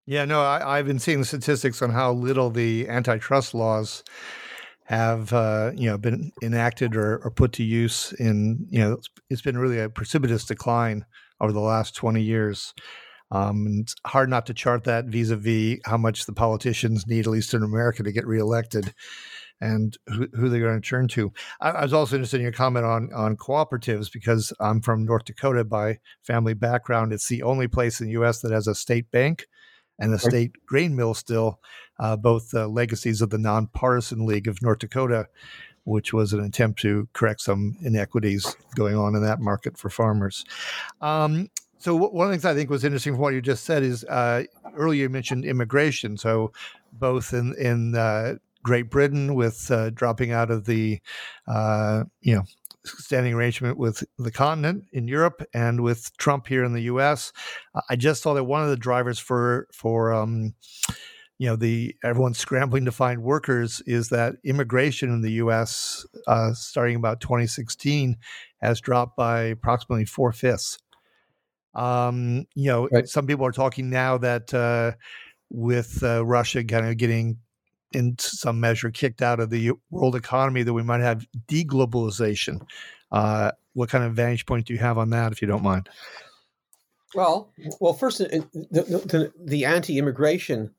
Yeah, 0.06 0.26
no, 0.26 0.42
I, 0.42 0.78
have 0.78 0.86
been 0.86 1.00
seeing 1.00 1.20
the 1.20 1.26
statistics 1.26 1.82
on 1.82 1.90
how 1.90 2.12
little 2.12 2.50
the 2.50 2.90
antitrust 2.90 3.54
laws 3.54 4.04
have, 4.86 5.32
uh, 5.32 5.72
you 5.76 5.90
know, 5.90 5.98
been 5.98 6.34
enacted 6.42 6.98
or, 6.98 7.20
or, 7.24 7.32
put 7.32 7.54
to 7.54 7.64
use. 7.64 8.14
In 8.20 8.68
you 8.70 8.80
know, 8.80 8.94
it's, 8.94 9.08
it's 9.30 9.42
been 9.42 9.58
really 9.58 9.80
a 9.80 9.88
precipitous 9.88 10.44
decline 10.44 11.06
over 11.40 11.54
the 11.54 11.62
last 11.62 11.96
twenty 11.96 12.22
years. 12.22 12.74
Um, 13.32 13.80
it's 13.80 13.96
hard 14.06 14.30
not 14.30 14.46
to 14.48 14.54
chart 14.54 14.84
that 14.84 15.06
vis-a-vis 15.06 15.80
how 15.86 15.98
much 15.98 16.26
the 16.26 16.34
politicians 16.34 17.08
need, 17.08 17.26
at 17.26 17.32
least 17.32 17.54
in 17.54 17.64
America, 17.64 18.04
to 18.04 18.12
get 18.12 18.28
reelected 18.28 18.94
and 19.62 19.98
who, 20.08 20.28
who 20.34 20.50
they're 20.50 20.60
going 20.60 20.80
to 20.80 20.88
turn 20.88 21.08
to. 21.08 21.32
I, 21.62 21.70
I, 21.70 21.84
was 21.84 21.94
also 21.94 22.18
interested 22.18 22.38
in 22.38 22.44
your 22.44 22.52
comment 22.52 22.86
on 22.86 23.10
on 23.16 23.38
cooperatives 23.38 24.12
because 24.12 24.52
I'm 24.60 24.82
from 24.82 25.06
North 25.06 25.24
Dakota 25.24 25.64
by 25.64 26.00
family 26.24 26.54
background. 26.54 27.14
It's 27.14 27.30
the 27.30 27.44
only 27.44 27.70
place 27.70 28.02
in 28.02 28.08
the 28.08 28.14
U.S. 28.14 28.42
that 28.42 28.52
has 28.52 28.68
a 28.68 28.76
state 28.76 29.10
bank 29.10 29.46
and 30.04 30.14
a 30.14 30.20
state 30.20 30.52
grain 30.66 30.96
mill 30.96 31.14
still, 31.14 31.60
uh, 32.00 32.16
both 32.16 32.54
uh, 32.54 32.68
legacies 32.68 33.22
of 33.22 33.30
the 33.30 33.38
Nonpartisan 33.38 34.26
League 34.26 34.48
of 34.48 34.62
North 34.62 34.80
Dakota, 34.80 35.28
which 35.86 36.14
was 36.14 36.34
an 36.34 36.44
attempt 36.44 36.82
to 36.82 37.08
correct 37.14 37.42
some 37.42 37.78
inequities 37.82 38.56
going 38.76 38.96
on 38.96 39.16
in 39.16 39.24
that 39.24 39.40
market 39.40 39.78
for 39.78 39.90
farmers. 39.90 40.46
Um, 41.02 41.50
so 41.78 41.96
one 41.96 42.28
of 42.28 42.32
the 42.32 42.34
things 42.36 42.46
I 42.46 42.54
think 42.54 42.70
was 42.70 42.84
interesting 42.84 43.14
from 43.14 43.22
what 43.22 43.34
you 43.34 43.42
just 43.42 43.66
said 43.66 43.84
is 43.84 44.04
uh, 44.06 44.44
earlier 44.76 45.04
you 45.04 45.10
mentioned 45.10 45.46
immigration. 45.46 46.18
So 46.18 46.54
both 46.94 47.34
in 47.34 47.54
in 47.56 47.96
uh, 47.96 48.36
Great 48.64 48.90
Britain 48.90 49.36
with 49.36 49.70
uh, 49.70 49.90
dropping 49.90 50.32
out 50.32 50.50
of 50.50 50.66
the, 50.66 51.02
uh, 51.48 52.06
you 52.22 52.36
know, 52.36 52.44
standing 52.86 53.34
arrangement 53.34 53.78
with 53.78 54.04
the 54.18 54.32
continent 54.32 54.86
in 54.92 55.08
Europe 55.08 55.44
and 55.54 55.82
with 55.82 56.16
Trump 56.18 56.48
here 56.48 56.64
in 56.64 56.74
the 56.74 56.84
U.S. 56.84 57.32
I 57.90 57.96
just 57.96 58.22
saw 58.22 58.34
that 58.34 58.44
one 58.44 58.64
of 58.64 58.70
the 58.70 58.78
drivers 58.78 59.20
for 59.20 59.68
for 59.72 60.14
um, 60.14 60.54
you 61.40 61.48
know 61.48 61.56
the 61.56 61.96
everyone's 62.04 62.38
scrambling 62.38 62.86
to 62.86 62.92
find 62.92 63.24
workers 63.24 63.82
is 63.86 64.10
that 64.10 64.36
immigration 64.44 65.10
in 65.10 65.22
the 65.22 65.34
U.S. 65.34 66.06
Uh, 66.28 66.54
starting 66.54 66.96
about 66.96 67.22
2016 67.22 68.18
has 68.62 68.82
dropped 68.82 69.18
by 69.18 69.44
approximately 69.44 70.06
four 70.06 70.32
fifths. 70.32 70.80
Um, 71.76 72.46
you 72.56 72.70
know, 72.70 72.88
right. 72.92 73.08
some 73.08 73.26
people 73.26 73.46
are 73.46 73.52
talking 73.52 73.90
now 73.90 74.18
that 74.20 74.54
uh, 74.54 74.92
with 75.50 76.04
uh, 76.04 76.26
Russia 76.26 76.64
kind 76.64 76.88
of 76.88 76.98
getting 76.98 77.38
in 77.94 78.16
some 78.20 78.60
measure 78.60 78.92
kicked 78.92 79.22
out 79.22 79.40
of 79.40 79.50
the 79.50 79.72
world 79.90 80.16
economy 80.16 80.64
that 80.64 80.74
we 80.74 80.84
might 80.84 81.02
have 81.02 81.26
deglobalization. 81.48 82.66
Uh, 83.12 83.52
what 83.74 83.90
kind 83.90 84.04
of 84.04 84.14
vantage 84.14 84.46
point 84.46 84.66
do 84.68 84.74
you 84.74 84.80
have 84.80 84.98
on 84.98 85.10
that, 85.12 85.32
if 85.32 85.42
you 85.42 85.48
don't 85.48 85.64
mind? 85.64 85.90
Well, 87.16 87.52
well, 87.80 87.94
first, 87.94 88.18
the, 88.18 88.46
the, 88.52 89.32
the 89.46 89.66
anti-immigration, 89.66 90.74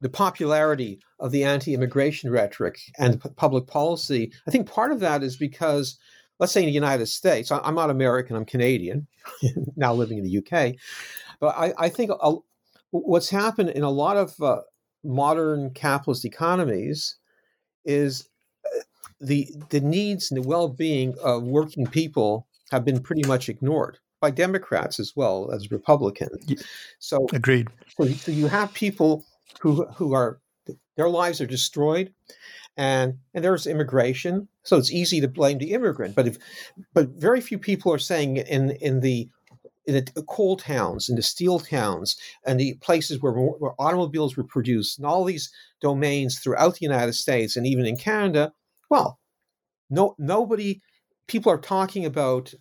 the 0.00 0.08
popularity 0.08 1.00
of 1.18 1.32
the 1.32 1.44
anti-immigration 1.44 2.30
rhetoric 2.30 2.78
and 2.98 3.20
public 3.36 3.66
policy. 3.66 4.32
I 4.46 4.50
think 4.50 4.70
part 4.70 4.92
of 4.92 5.00
that 5.00 5.24
is 5.24 5.36
because, 5.36 5.98
let's 6.38 6.52
say, 6.52 6.60
in 6.60 6.66
the 6.66 6.72
United 6.72 7.06
States, 7.06 7.50
I'm 7.50 7.74
not 7.74 7.90
American, 7.90 8.36
I'm 8.36 8.44
Canadian, 8.44 9.08
now 9.76 9.92
living 9.94 10.18
in 10.18 10.24
the 10.24 10.38
UK, 10.38 10.76
but 11.40 11.56
I, 11.56 11.72
I 11.76 11.88
think 11.88 12.12
a, 12.20 12.36
what's 12.90 13.30
happened 13.30 13.70
in 13.70 13.82
a 13.82 13.90
lot 13.90 14.16
of 14.16 14.40
uh, 14.40 14.60
modern 15.04 15.70
capitalist 15.70 16.24
economies 16.24 17.16
is 17.84 18.28
uh, 18.66 18.80
the 19.20 19.48
the 19.70 19.80
needs 19.80 20.30
and 20.30 20.42
the 20.42 20.48
well-being 20.48 21.14
of 21.22 21.42
working 21.44 21.86
people 21.86 22.46
have 22.70 22.84
been 22.84 23.00
pretty 23.00 23.26
much 23.26 23.48
ignored 23.48 23.98
by 24.20 24.30
Democrats 24.30 24.98
as 24.98 25.14
well 25.14 25.50
as 25.52 25.70
Republicans. 25.70 26.62
So 26.98 27.26
agreed. 27.32 27.68
So, 27.96 28.06
so 28.08 28.32
you 28.32 28.46
have 28.46 28.72
people 28.72 29.24
who 29.60 29.84
who 29.86 30.14
are 30.14 30.40
their 30.96 31.10
lives 31.10 31.40
are 31.40 31.46
destroyed, 31.46 32.12
and 32.76 33.18
and 33.34 33.44
there's 33.44 33.66
immigration, 33.66 34.48
so 34.62 34.76
it's 34.78 34.92
easy 34.92 35.20
to 35.20 35.28
blame 35.28 35.58
the 35.58 35.72
immigrant. 35.72 36.14
But 36.14 36.26
if 36.26 36.38
but 36.94 37.08
very 37.10 37.40
few 37.40 37.58
people 37.58 37.92
are 37.92 37.98
saying 37.98 38.38
in 38.38 38.70
in 38.70 39.00
the 39.00 39.28
the 39.92 40.24
coal 40.28 40.56
towns, 40.56 41.08
in 41.08 41.16
the 41.16 41.22
steel 41.22 41.58
towns, 41.58 42.16
and 42.46 42.58
the 42.58 42.74
places 42.80 43.20
where, 43.20 43.32
where 43.32 43.72
automobiles 43.78 44.36
were 44.36 44.44
produced, 44.44 44.98
and 44.98 45.06
all 45.06 45.24
these 45.24 45.52
domains 45.80 46.38
throughout 46.38 46.74
the 46.74 46.86
United 46.86 47.12
States 47.12 47.56
and 47.56 47.66
even 47.66 47.86
in 47.86 47.96
Canada, 47.96 48.52
well, 48.90 49.18
no 49.90 50.14
nobody 50.18 50.80
people 51.26 51.50
are 51.50 51.58
talking 51.58 52.04
about 52.04 52.52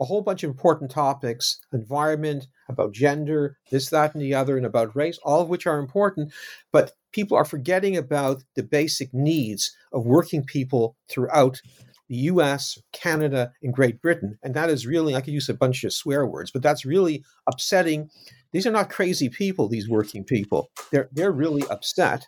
a 0.00 0.04
whole 0.04 0.22
bunch 0.22 0.44
of 0.44 0.50
important 0.50 0.90
topics 0.90 1.58
environment 1.72 2.46
about 2.68 2.92
gender 2.92 3.56
this 3.70 3.90
that 3.90 4.14
and 4.14 4.22
the 4.22 4.34
other 4.34 4.56
and 4.56 4.66
about 4.66 4.94
race 4.94 5.18
all 5.24 5.40
of 5.40 5.48
which 5.48 5.66
are 5.66 5.78
important 5.78 6.32
but 6.72 6.92
people 7.12 7.36
are 7.36 7.44
forgetting 7.44 7.96
about 7.96 8.42
the 8.54 8.62
basic 8.62 9.12
needs 9.12 9.74
of 9.92 10.06
working 10.06 10.44
people 10.44 10.96
throughout 11.08 11.60
the 12.08 12.16
US, 12.16 12.78
Canada, 12.92 13.52
and 13.62 13.74
Great 13.74 14.00
Britain. 14.00 14.38
And 14.42 14.54
that 14.54 14.70
is 14.70 14.86
really, 14.86 15.14
I 15.14 15.20
could 15.20 15.34
use 15.34 15.48
a 15.48 15.54
bunch 15.54 15.84
of 15.84 15.92
swear 15.92 16.26
words, 16.26 16.50
but 16.50 16.62
that's 16.62 16.84
really 16.84 17.24
upsetting. 17.46 18.10
These 18.52 18.66
are 18.66 18.72
not 18.72 18.90
crazy 18.90 19.28
people, 19.28 19.68
these 19.68 19.88
working 19.88 20.24
people. 20.24 20.70
They're, 20.90 21.08
they're 21.12 21.32
really 21.32 21.66
upset. 21.68 22.26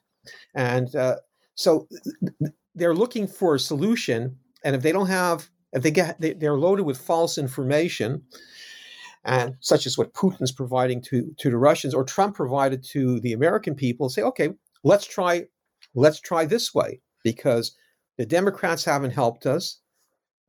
And 0.55 0.95
uh, 0.95 1.17
so 1.55 1.89
they're 2.75 2.95
looking 2.95 3.27
for 3.27 3.55
a 3.55 3.61
solution. 3.61 4.37
And 4.65 4.77
if 4.77 4.83
they 4.83 4.93
don't 4.93 5.07
have, 5.07 5.49
if 5.73 5.83
they 5.83 5.91
get, 5.91 6.21
they, 6.21 6.35
they're 6.35 6.59
loaded 6.59 6.85
with 6.85 6.99
false 6.99 7.39
information, 7.39 8.23
and 9.25 9.55
such 9.61 9.87
as 9.87 9.99
what 9.99 10.15
Putin's 10.15 10.53
providing 10.53 11.03
to, 11.03 11.31
to 11.39 11.51
the 11.51 11.59
Russians 11.59 11.95
or 11.95 12.05
Trump 12.05 12.35
provided 12.35 12.83
to 12.93 13.21
the 13.21 13.33
American 13.33 13.75
people, 13.75 14.09
say, 14.09 14.23
okay, 14.23 14.51
let's 14.83 15.07
try, 15.07 15.45
let's 15.95 16.21
try 16.21 16.47
this 16.47 16.75
way 16.75 17.01
because 17.23 17.77
the 18.21 18.27
Democrats 18.27 18.85
haven't 18.85 19.13
helped 19.13 19.47
us. 19.47 19.81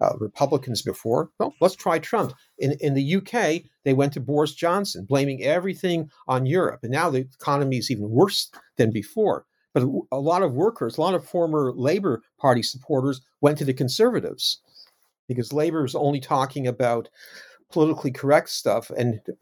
Uh, 0.02 0.18
Republicans 0.20 0.82
before. 0.82 1.30
Well, 1.40 1.54
let's 1.62 1.76
try 1.76 2.00
Trump. 2.00 2.34
In 2.58 2.76
in 2.82 2.96
the 2.96 3.16
UK, 3.18 3.62
they 3.86 3.94
went 3.94 4.14
to 4.14 4.20
Boris 4.20 4.54
Johnson, 4.56 5.06
blaming 5.06 5.44
everything 5.44 6.10
on 6.28 6.48
Europe, 6.48 6.80
and 6.82 6.92
now 6.92 7.12
the 7.12 7.20
economy 7.20 7.78
is 7.78 7.92
even 7.92 8.10
worse 8.10 8.52
than 8.78 8.92
before. 8.92 9.46
But 9.76 9.84
a 10.12 10.20
lot 10.20 10.42
of 10.42 10.54
workers, 10.54 10.98
a 10.98 11.02
lot 11.02 11.14
of 11.14 11.24
former 11.24 11.72
Labour 11.72 12.24
Party 12.40 12.64
supporters 12.64 13.22
went 13.42 13.60
to 13.60 13.66
the 13.66 13.76
Conservatives 13.76 14.60
because 15.28 15.54
Labour 15.54 15.84
was 15.84 15.96
only 15.96 16.20
talking 16.20 16.68
about 16.68 17.08
politically 17.72 18.12
correct 18.12 18.50
stuff, 18.50 18.90
and 18.98 19.22
you 19.28 19.36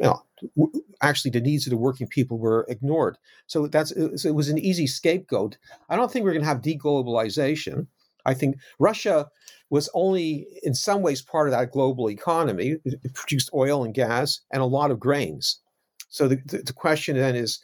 know, 0.57 0.71
actually 1.01 1.31
the 1.31 1.41
needs 1.41 1.65
of 1.65 1.71
the 1.71 1.77
working 1.77 2.07
people 2.07 2.38
were 2.38 2.65
ignored. 2.67 3.17
So 3.48 3.65
that's 3.65 3.91
it 3.91 4.36
was 4.36 4.50
an 4.50 4.59
easy 4.59 4.88
scapegoat. 4.88 5.57
I 5.89 5.95
don't 5.95 6.12
think 6.12 6.25
we're 6.25 6.33
going 6.33 6.43
to 6.43 6.50
have 6.50 6.62
deglobalization. 6.62 7.88
I 8.26 8.34
think 8.34 8.58
Russia 8.80 9.30
was 9.70 9.90
only 9.94 10.48
in 10.64 10.74
some 10.74 11.02
ways 11.02 11.22
part 11.22 11.48
of 11.48 11.52
that 11.52 11.72
global 11.72 12.10
economy. 12.10 12.78
It 12.86 13.14
produced 13.14 13.50
oil 13.54 13.84
and 13.84 13.94
gas 13.94 14.42
and 14.52 14.62
a 14.62 14.66
lot 14.66 14.92
of 14.92 15.00
grains. 15.00 15.60
So 16.10 16.28
the, 16.28 16.38
the, 16.46 16.60
the 16.60 16.74
question 16.74 17.18
then 17.18 17.36
is 17.36 17.60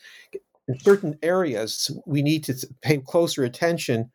in 0.68 0.80
certain 0.80 1.18
areas, 1.22 1.92
we 2.06 2.22
need 2.22 2.44
to 2.46 2.56
pay 2.82 2.98
closer 2.98 3.44
attention 3.44 4.12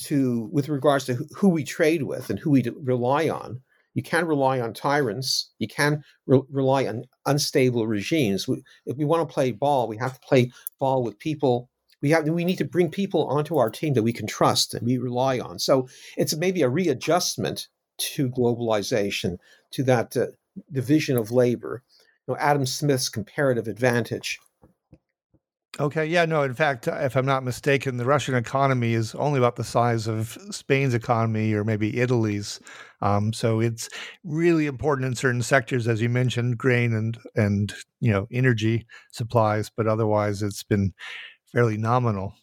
to 0.00 0.48
with 0.52 0.68
regards 0.68 1.04
to 1.06 1.26
who 1.36 1.48
we 1.48 1.64
trade 1.64 2.02
with 2.02 2.30
and 2.30 2.38
who 2.38 2.50
we 2.50 2.64
rely 2.82 3.28
on. 3.28 3.60
You 3.94 4.02
can't 4.02 4.26
rely 4.26 4.60
on 4.60 4.74
tyrants. 4.74 5.52
You 5.58 5.68
can't 5.68 6.00
re- 6.26 6.42
rely 6.50 6.86
on 6.86 7.04
unstable 7.26 7.86
regimes. 7.86 8.48
We, 8.48 8.62
if 8.86 8.96
we 8.96 9.04
want 9.04 9.26
to 9.26 9.32
play 9.32 9.52
ball, 9.52 9.86
we 9.86 9.96
have 9.98 10.14
to 10.14 10.26
play 10.26 10.50
ball 10.80 11.04
with 11.04 11.18
people 11.18 11.70
we 12.04 12.10
have 12.10 12.28
we 12.28 12.44
need 12.44 12.58
to 12.58 12.66
bring 12.66 12.90
people 12.90 13.26
onto 13.28 13.56
our 13.56 13.70
team 13.70 13.94
that 13.94 14.02
we 14.02 14.12
can 14.12 14.26
trust 14.26 14.74
and 14.74 14.86
we 14.86 14.98
rely 14.98 15.38
on. 15.38 15.58
So 15.58 15.88
it's 16.18 16.36
maybe 16.36 16.60
a 16.60 16.68
readjustment 16.68 17.68
to 17.96 18.28
globalization, 18.28 19.38
to 19.70 19.82
that 19.84 20.14
uh, 20.14 20.26
division 20.70 21.16
of 21.16 21.30
labor. 21.30 21.82
You 22.28 22.34
know, 22.34 22.38
Adam 22.38 22.66
Smith's 22.66 23.08
comparative 23.08 23.68
advantage. 23.68 24.38
Okay, 25.80 26.04
yeah, 26.04 26.26
no. 26.26 26.42
In 26.42 26.52
fact, 26.52 26.86
if 26.86 27.16
I'm 27.16 27.24
not 27.24 27.42
mistaken, 27.42 27.96
the 27.96 28.04
Russian 28.04 28.34
economy 28.34 28.92
is 28.92 29.14
only 29.14 29.38
about 29.38 29.56
the 29.56 29.64
size 29.64 30.06
of 30.06 30.36
Spain's 30.50 30.92
economy 30.92 31.54
or 31.54 31.64
maybe 31.64 32.00
Italy's. 32.00 32.60
Um, 33.00 33.32
so 33.32 33.60
it's 33.60 33.88
really 34.24 34.66
important 34.66 35.06
in 35.08 35.14
certain 35.16 35.42
sectors, 35.42 35.88
as 35.88 36.02
you 36.02 36.10
mentioned, 36.10 36.58
grain 36.58 36.92
and 36.92 37.18
and 37.34 37.74
you 38.00 38.12
know 38.12 38.26
energy 38.30 38.86
supplies. 39.10 39.70
But 39.74 39.86
otherwise, 39.86 40.42
it's 40.42 40.62
been 40.62 40.92
fairly 41.54 41.78
nominal 41.78 42.34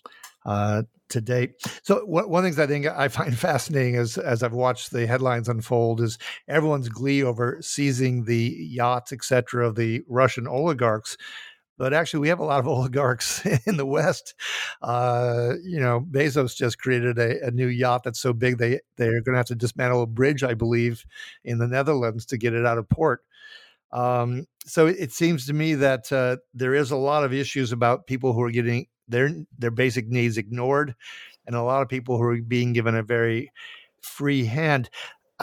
uh, 0.45 0.83
to 1.09 1.21
date. 1.21 1.55
So 1.83 2.05
one, 2.05 2.25
of 2.25 2.31
the 2.31 2.41
things 2.41 2.59
I 2.59 2.67
think 2.67 2.87
I 2.87 3.09
find 3.09 3.37
fascinating 3.37 3.95
is 3.95 4.17
as 4.17 4.41
I've 4.41 4.53
watched 4.53 4.91
the 4.91 5.05
headlines 5.05 5.49
unfold 5.49 6.01
is 6.01 6.17
everyone's 6.47 6.89
glee 6.89 7.23
over 7.23 7.59
seizing 7.61 8.23
the 8.23 8.55
yachts, 8.59 9.13
et 9.13 9.23
cetera, 9.23 9.67
of 9.67 9.75
the 9.75 10.01
Russian 10.07 10.47
oligarchs. 10.47 11.17
But 11.77 11.93
actually, 11.93 12.19
we 12.19 12.27
have 12.29 12.39
a 12.39 12.45
lot 12.45 12.59
of 12.59 12.67
oligarchs 12.67 13.45
in 13.65 13.77
the 13.77 13.85
West. 13.85 14.35
Uh, 14.81 15.53
you 15.63 15.79
know, 15.79 16.01
Bezos 16.09 16.55
just 16.55 16.79
created 16.79 17.17
a, 17.17 17.47
a, 17.47 17.51
new 17.51 17.67
yacht 17.67 18.03
that's 18.03 18.19
so 18.19 18.33
big 18.33 18.59
they 18.59 18.79
they're 18.97 19.21
going 19.21 19.33
to 19.33 19.37
have 19.37 19.47
to 19.47 19.55
dismantle 19.55 20.03
a 20.03 20.07
bridge, 20.07 20.43
I 20.43 20.53
believe, 20.53 21.05
in 21.43 21.57
the 21.57 21.67
Netherlands 21.67 22.25
to 22.27 22.37
get 22.37 22.53
it 22.53 22.65
out 22.65 22.77
of 22.77 22.87
port. 22.87 23.21
Um, 23.91 24.45
so 24.65 24.87
it 24.87 25.11
seems 25.11 25.47
to 25.47 25.53
me 25.53 25.73
that 25.75 26.11
uh, 26.11 26.37
there 26.53 26.73
is 26.73 26.91
a 26.91 26.95
lot 26.95 27.23
of 27.23 27.33
issues 27.33 27.71
about 27.71 28.07
people 28.07 28.33
who 28.33 28.41
are 28.41 28.51
getting 28.51 28.87
their 29.11 29.29
their 29.57 29.71
basic 29.71 30.07
needs 30.07 30.37
ignored, 30.37 30.95
and 31.45 31.55
a 31.55 31.63
lot 31.63 31.81
of 31.81 31.89
people 31.89 32.17
who 32.17 32.23
are 32.23 32.41
being 32.41 32.73
given 32.73 32.95
a 32.95 33.03
very 33.03 33.51
free 34.01 34.45
hand. 34.45 34.89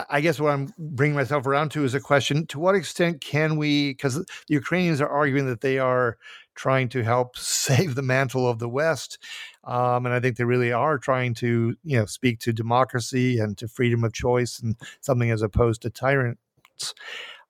I 0.09 0.21
guess 0.21 0.39
what 0.39 0.53
I'm 0.53 0.73
bringing 0.77 1.15
myself 1.15 1.45
around 1.45 1.71
to 1.71 1.83
is 1.83 1.93
a 1.93 1.99
question: 1.99 2.47
To 2.47 2.59
what 2.59 2.75
extent 2.75 3.21
can 3.21 3.57
we? 3.57 3.91
Because 3.91 4.15
the 4.15 4.25
Ukrainians 4.47 5.01
are 5.01 5.09
arguing 5.09 5.47
that 5.47 5.61
they 5.61 5.77
are 5.79 6.17
trying 6.55 6.89
to 6.89 7.03
help 7.03 7.37
save 7.37 7.95
the 7.95 8.01
mantle 8.01 8.49
of 8.49 8.59
the 8.59 8.69
West, 8.69 9.17
um, 9.65 10.05
and 10.05 10.15
I 10.15 10.19
think 10.19 10.37
they 10.37 10.43
really 10.45 10.71
are 10.71 10.97
trying 10.97 11.33
to, 11.35 11.75
you 11.83 11.97
know, 11.97 12.05
speak 12.05 12.39
to 12.41 12.53
democracy 12.53 13.39
and 13.39 13.57
to 13.57 13.67
freedom 13.67 14.03
of 14.03 14.13
choice 14.13 14.59
and 14.59 14.75
something 15.01 15.31
as 15.31 15.41
opposed 15.41 15.81
to 15.83 15.89
tyrants. 15.89 16.93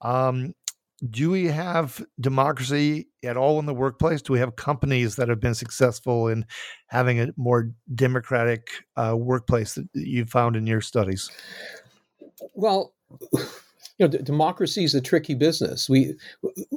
Um, 0.02 0.54
do 1.10 1.30
we 1.30 1.46
have 1.46 2.04
democracy 2.20 3.08
at 3.24 3.38
all 3.38 3.60
in 3.60 3.66
the 3.66 3.74
workplace? 3.74 4.22
Do 4.22 4.34
we 4.34 4.40
have 4.40 4.56
companies 4.56 5.16
that 5.16 5.30
have 5.30 5.40
been 5.40 5.56
successful 5.56 6.28
in 6.28 6.46
having 6.88 7.20
a 7.20 7.30
more 7.38 7.72
democratic 7.96 8.70
uh, 8.98 9.16
workplace 9.18 9.76
that 9.76 9.88
you 9.94 10.26
found 10.26 10.56
in 10.56 10.68
your 10.68 10.82
studies? 10.82 11.32
Well, 12.54 12.94
you 13.34 13.40
know, 14.00 14.08
democracy 14.08 14.84
is 14.84 14.96
a 14.96 15.02
tricky 15.02 15.36
business. 15.36 15.90
We, 15.90 16.16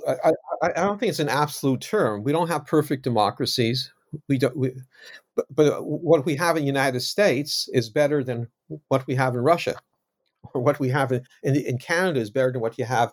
I, 0.06 0.14
I, 0.24 0.32
I, 0.62 0.72
don't 0.72 0.98
think 0.98 1.11
it's 1.11 1.18
an 1.20 1.28
absolute 1.28 1.80
term. 1.80 2.24
We 2.24 2.32
don't 2.32 2.48
have 2.48 2.66
perfect 2.66 3.04
democracies. 3.04 3.92
We 4.28 4.38
don't. 4.38 4.56
We, 4.56 4.72
but, 5.37 5.46
but 5.50 5.85
what 5.85 6.26
we 6.26 6.37
have 6.37 6.56
in 6.56 6.62
the 6.62 6.66
United 6.66 7.00
States 7.00 7.68
is 7.72 7.88
better 7.88 8.22
than 8.22 8.48
what 8.88 9.06
we 9.06 9.14
have 9.14 9.35
in 9.35 9.40
Russia, 9.40 9.76
or 10.55 10.61
what 10.61 10.81
we 10.81 10.88
have 10.88 11.12
in, 11.12 11.22
in, 11.42 11.57
in 11.57 11.78
Canada 11.78 12.20
is 12.20 12.31
better 12.31 12.52
than 12.52 12.61
what 12.61 12.78
you 12.78 12.85
have 12.85 13.12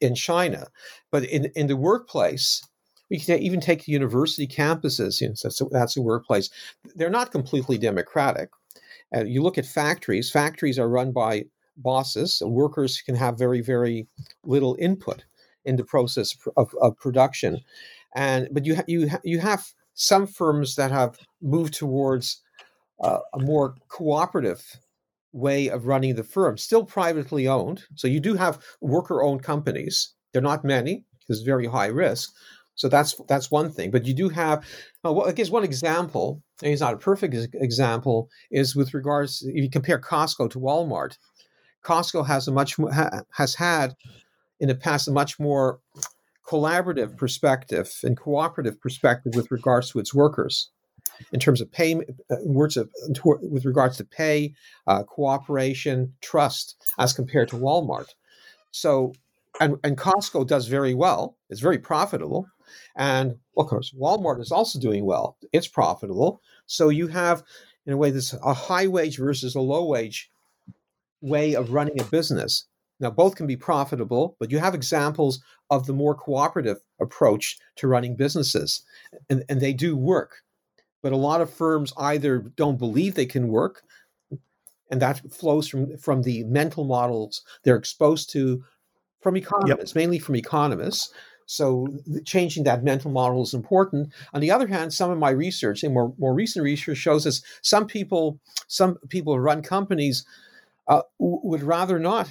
in 0.00 0.14
China. 0.14 0.66
But 1.10 1.24
in, 1.24 1.50
in 1.54 1.66
the 1.66 1.76
workplace, 1.76 2.66
we 3.10 3.18
can 3.18 3.38
even 3.38 3.60
take 3.60 3.84
the 3.84 3.92
university 3.92 4.46
campuses. 4.46 5.20
You 5.20 5.28
know, 5.28 5.34
that's, 5.42 5.60
a, 5.60 5.64
that's 5.66 5.96
a 5.96 6.02
workplace. 6.02 6.50
They're 6.94 7.10
not 7.10 7.32
completely 7.32 7.78
democratic. 7.78 8.50
Uh, 9.14 9.24
you 9.24 9.42
look 9.42 9.58
at 9.58 9.66
factories, 9.66 10.30
factories 10.30 10.78
are 10.78 10.88
run 10.88 11.12
by 11.12 11.44
bosses. 11.76 12.42
Workers 12.44 13.02
can 13.02 13.14
have 13.14 13.38
very, 13.38 13.60
very 13.60 14.06
little 14.44 14.76
input 14.80 15.24
in 15.64 15.76
the 15.76 15.84
process 15.84 16.36
of, 16.56 16.74
of 16.80 16.96
production. 16.96 17.60
And 18.14 18.48
but 18.52 18.64
you 18.64 18.76
ha- 18.76 18.84
you 18.86 19.08
ha- 19.08 19.20
you 19.24 19.40
have 19.40 19.72
some 19.94 20.26
firms 20.26 20.76
that 20.76 20.90
have 20.90 21.18
moved 21.40 21.74
towards 21.74 22.42
uh, 23.02 23.18
a 23.32 23.38
more 23.40 23.74
cooperative 23.88 24.80
way 25.34 25.68
of 25.68 25.86
running 25.86 26.14
the 26.14 26.22
firm, 26.22 26.56
still 26.56 26.84
privately 26.84 27.46
owned. 27.46 27.84
So 27.96 28.08
you 28.08 28.20
do 28.20 28.34
have 28.34 28.62
worker 28.80 29.22
owned 29.22 29.42
companies. 29.42 30.14
They're 30.32 30.40
not 30.40 30.64
many 30.64 31.04
because 31.20 31.42
very 31.42 31.66
high 31.66 31.86
risk. 31.86 32.32
So 32.76 32.88
that's 32.88 33.20
that's 33.28 33.50
one 33.50 33.70
thing. 33.70 33.90
But 33.90 34.06
you 34.06 34.14
do 34.14 34.28
have, 34.28 34.64
uh, 35.04 35.12
well, 35.12 35.28
I 35.28 35.32
guess 35.32 35.50
one 35.50 35.64
example, 35.64 36.42
and 36.62 36.72
it's 36.72 36.80
not 36.80 36.94
a 36.94 36.98
perfect 36.98 37.34
example, 37.54 38.28
is 38.50 38.74
with 38.74 38.94
regards 38.94 39.42
if 39.42 39.62
you 39.62 39.70
compare 39.70 40.00
Costco 40.00 40.50
to 40.50 40.60
Walmart. 40.60 41.18
Costco 41.84 42.26
has 42.26 42.48
a 42.48 42.52
much 42.52 42.76
has 43.32 43.54
had 43.54 43.94
in 44.60 44.68
the 44.68 44.74
past 44.74 45.08
a 45.08 45.12
much 45.12 45.38
more 45.38 45.80
collaborative 46.46 47.16
perspective 47.16 47.92
and 48.02 48.16
cooperative 48.16 48.80
perspective 48.80 49.34
with 49.34 49.50
regards 49.50 49.90
to 49.90 49.98
its 49.98 50.14
workers 50.14 50.70
in 51.32 51.40
terms 51.40 51.60
of 51.60 51.70
pay, 51.70 51.94
uh, 51.96 52.36
words 52.42 52.76
of 52.76 52.90
with 53.24 53.64
regards 53.64 53.96
to 53.98 54.04
pay, 54.04 54.54
uh, 54.86 55.02
cooperation, 55.02 56.14
trust, 56.20 56.76
as 56.98 57.12
compared 57.12 57.48
to 57.48 57.56
Walmart. 57.56 58.08
So 58.70 59.12
and, 59.60 59.76
and 59.84 59.96
Costco 59.96 60.46
does 60.46 60.66
very 60.66 60.94
well. 60.94 61.36
It's 61.48 61.60
very 61.60 61.78
profitable. 61.78 62.46
And 62.96 63.36
of 63.56 63.66
course, 63.66 63.92
Walmart 63.98 64.40
is 64.40 64.50
also 64.50 64.78
doing 64.78 65.04
well. 65.04 65.36
It's 65.52 65.68
profitable. 65.68 66.40
So 66.66 66.88
you 66.88 67.08
have, 67.08 67.42
in 67.86 67.92
a 67.92 67.96
way, 67.96 68.10
this 68.10 68.32
a 68.32 68.54
high 68.54 68.86
wage 68.86 69.18
versus 69.18 69.54
a 69.54 69.60
low 69.60 69.84
wage 69.84 70.30
way 71.20 71.54
of 71.54 71.72
running 71.72 72.00
a 72.00 72.04
business. 72.04 72.66
Now, 73.00 73.10
both 73.10 73.36
can 73.36 73.46
be 73.46 73.56
profitable, 73.56 74.36
but 74.38 74.50
you 74.50 74.58
have 74.58 74.74
examples 74.74 75.42
of 75.70 75.86
the 75.86 75.92
more 75.92 76.14
cooperative 76.14 76.78
approach 77.00 77.58
to 77.76 77.88
running 77.88 78.14
businesses, 78.16 78.82
and, 79.28 79.44
and 79.48 79.60
they 79.60 79.72
do 79.72 79.96
work. 79.96 80.43
But 81.04 81.12
a 81.12 81.16
lot 81.18 81.42
of 81.42 81.52
firms 81.52 81.92
either 81.98 82.38
don't 82.56 82.78
believe 82.78 83.14
they 83.14 83.26
can 83.26 83.48
work, 83.48 83.82
and 84.90 85.02
that 85.02 85.20
flows 85.30 85.68
from, 85.68 85.98
from 85.98 86.22
the 86.22 86.44
mental 86.44 86.84
models 86.84 87.42
they're 87.62 87.76
exposed 87.76 88.30
to 88.30 88.64
from 89.20 89.36
economists, 89.36 89.90
yep. 89.90 89.96
mainly 89.96 90.18
from 90.18 90.34
economists. 90.34 91.12
So 91.44 91.88
changing 92.24 92.64
that 92.64 92.84
mental 92.84 93.10
model 93.10 93.42
is 93.42 93.52
important. 93.52 94.14
On 94.32 94.40
the 94.40 94.50
other 94.50 94.66
hand, 94.66 94.94
some 94.94 95.10
of 95.10 95.18
my 95.18 95.28
research 95.28 95.82
and 95.82 95.92
more, 95.92 96.14
more 96.16 96.32
recent 96.32 96.64
research 96.64 96.96
shows 96.96 97.26
us 97.26 97.42
some 97.60 97.86
people, 97.86 98.38
some 98.66 98.96
people 99.10 99.34
who 99.34 99.40
run 99.40 99.60
companies 99.60 100.24
uh, 100.88 101.02
would 101.18 101.62
rather 101.62 101.98
not 101.98 102.30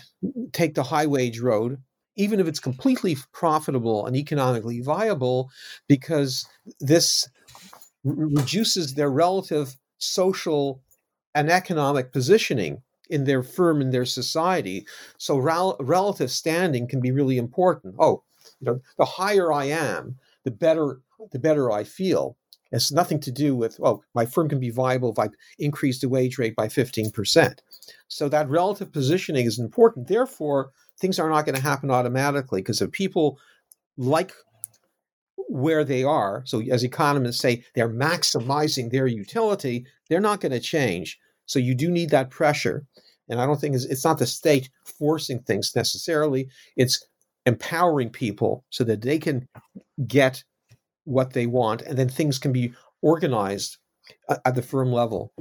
take 0.51 0.73
the 0.73 0.81
high 0.81 1.05
wage 1.05 1.39
road, 1.39 1.77
even 2.15 2.39
if 2.39 2.47
it's 2.47 2.59
completely 2.59 3.17
profitable 3.33 4.07
and 4.07 4.15
economically 4.15 4.81
viable, 4.81 5.51
because 5.87 6.47
this 6.79 7.29
r- 8.05 8.13
reduces 8.13 8.93
their 8.93 9.09
relative 9.09 9.75
social 9.97 10.81
and 11.35 11.49
economic 11.49 12.11
positioning 12.11 12.81
in 13.09 13.25
their 13.25 13.43
firm 13.43 13.81
in 13.81 13.91
their 13.91 14.05
society. 14.05 14.85
So 15.17 15.37
rel- 15.37 15.77
relative 15.79 16.31
standing 16.31 16.87
can 16.87 17.01
be 17.01 17.11
really 17.11 17.37
important. 17.37 17.95
Oh, 17.99 18.23
you 18.59 18.65
know, 18.65 18.81
the 18.97 19.05
higher 19.05 19.51
I 19.51 19.65
am, 19.65 20.17
the 20.43 20.51
better 20.51 20.99
the 21.31 21.39
better 21.39 21.71
I 21.71 21.83
feel. 21.83 22.37
It's 22.71 22.91
nothing 22.91 23.19
to 23.19 23.31
do 23.31 23.55
with, 23.55 23.79
oh 23.83 24.03
my 24.15 24.25
firm 24.25 24.49
can 24.49 24.59
be 24.59 24.71
viable 24.71 25.11
if 25.11 25.19
I 25.19 25.29
increase 25.59 26.01
the 26.01 26.09
wage 26.09 26.39
rate 26.39 26.55
by 26.55 26.67
15%. 26.67 27.59
So 28.07 28.27
that 28.29 28.49
relative 28.49 28.91
positioning 28.91 29.45
is 29.45 29.59
important. 29.59 30.07
Therefore, 30.07 30.71
things 30.99 31.19
are 31.19 31.29
not 31.29 31.45
going 31.45 31.55
to 31.55 31.61
happen 31.61 31.91
automatically 31.91 32.61
because 32.61 32.81
if 32.81 32.91
people 32.91 33.39
like 33.95 34.33
where 35.53 35.83
they 35.83 36.03
are, 36.03 36.41
so 36.45 36.63
as 36.71 36.83
economists 36.83 37.39
say, 37.39 37.63
they're 37.75 37.87
maximizing 37.87 38.89
their 38.89 39.05
utility, 39.05 39.85
they're 40.09 40.19
not 40.19 40.41
going 40.41 40.51
to 40.51 40.59
change. 40.59 41.19
So 41.45 41.59
you 41.59 41.75
do 41.75 41.91
need 41.91 42.09
that 42.09 42.31
pressure. 42.31 42.87
And 43.29 43.39
I 43.39 43.45
don't 43.45 43.61
think 43.61 43.75
it's, 43.75 43.85
it's 43.85 44.03
not 44.03 44.17
the 44.17 44.25
state 44.25 44.71
forcing 44.97 45.43
things 45.43 45.75
necessarily. 45.75 46.49
It's 46.75 47.05
empowering 47.45 48.09
people 48.09 48.65
so 48.71 48.83
that 48.85 49.03
they 49.03 49.19
can 49.19 49.47
get 50.07 50.43
what 51.03 51.33
they 51.33 51.45
want, 51.45 51.83
and 51.83 51.99
then 51.99 52.09
things 52.09 52.39
can 52.39 52.51
be 52.51 52.73
organized 53.03 53.77
uh, 54.29 54.37
at 54.45 54.55
the 54.55 54.61
firm 54.63 54.91
level. 54.91 55.33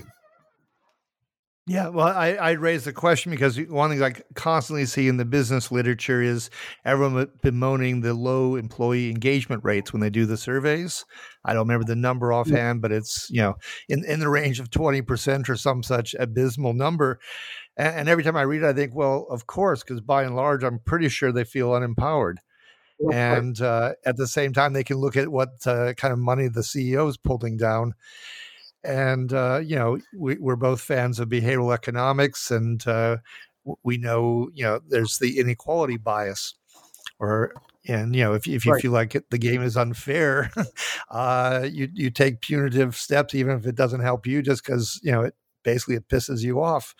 Yeah, 1.68 1.88
well, 1.88 2.08
I, 2.08 2.32
I 2.32 2.50
raised 2.52 2.86
the 2.86 2.92
question 2.92 3.30
because 3.30 3.56
one 3.60 3.90
thing 3.90 4.02
I 4.02 4.14
constantly 4.34 4.84
see 4.84 5.06
in 5.06 5.16
the 5.16 5.24
business 5.24 5.70
literature 5.70 6.20
is 6.20 6.50
everyone 6.84 7.28
bemoaning 7.40 8.00
the 8.00 8.14
low 8.14 8.56
employee 8.56 9.10
engagement 9.10 9.62
rates 9.62 9.92
when 9.92 10.00
they 10.00 10.10
do 10.10 10.26
the 10.26 10.36
surveys. 10.36 11.04
I 11.44 11.52
don't 11.52 11.68
remember 11.68 11.86
the 11.86 11.94
number 11.94 12.32
offhand, 12.32 12.82
but 12.82 12.90
it's 12.90 13.30
you 13.30 13.42
know 13.42 13.54
in, 13.88 14.04
in 14.04 14.18
the 14.18 14.28
range 14.28 14.58
of 14.58 14.70
twenty 14.70 15.02
percent 15.02 15.48
or 15.48 15.56
some 15.56 15.84
such 15.84 16.16
abysmal 16.18 16.72
number. 16.72 17.20
And, 17.76 17.94
and 17.94 18.08
every 18.08 18.24
time 18.24 18.36
I 18.36 18.42
read 18.42 18.62
it, 18.62 18.66
I 18.66 18.72
think, 18.72 18.94
well, 18.94 19.26
of 19.30 19.46
course, 19.46 19.84
because 19.84 20.00
by 20.00 20.24
and 20.24 20.34
large, 20.34 20.64
I'm 20.64 20.80
pretty 20.80 21.08
sure 21.08 21.30
they 21.30 21.44
feel 21.44 21.70
unempowered 21.70 22.38
and 23.10 23.60
uh, 23.60 23.94
at 24.04 24.16
the 24.16 24.26
same 24.26 24.52
time 24.52 24.72
they 24.72 24.84
can 24.84 24.98
look 24.98 25.16
at 25.16 25.28
what 25.28 25.66
uh, 25.66 25.92
kind 25.94 26.12
of 26.12 26.18
money 26.18 26.48
the 26.48 26.60
CEO 26.60 27.08
is 27.08 27.16
pulling 27.16 27.56
down. 27.56 27.94
And 28.84 29.32
uh, 29.32 29.60
you 29.62 29.76
know, 29.76 29.98
we, 30.16 30.36
are 30.44 30.56
both 30.56 30.80
fans 30.80 31.20
of 31.20 31.28
behavioral 31.28 31.72
economics, 31.72 32.50
and 32.50 32.84
uh, 32.86 33.18
we 33.84 33.96
know 33.96 34.50
you 34.54 34.64
know 34.64 34.80
there's 34.88 35.18
the 35.18 35.38
inequality 35.38 35.96
bias, 35.96 36.54
or 37.20 37.54
and 37.86 38.14
you 38.14 38.22
know 38.22 38.34
if 38.34 38.48
if 38.48 38.66
you 38.66 38.72
right. 38.72 38.82
feel 38.82 38.92
like 38.92 39.14
it, 39.14 39.30
the 39.30 39.38
game 39.38 39.62
is 39.62 39.76
unfair, 39.76 40.50
uh, 41.10 41.66
you 41.70 41.88
you 41.92 42.10
take 42.10 42.40
punitive 42.40 42.96
steps 42.96 43.34
even 43.34 43.56
if 43.56 43.66
it 43.66 43.76
doesn't 43.76 44.00
help 44.00 44.26
you, 44.26 44.42
just 44.42 44.64
because 44.64 45.00
you 45.02 45.12
know 45.12 45.22
it 45.22 45.34
basically 45.62 45.96
it 45.96 46.08
pisses 46.08 46.42
you 46.42 46.60
off 46.60 46.94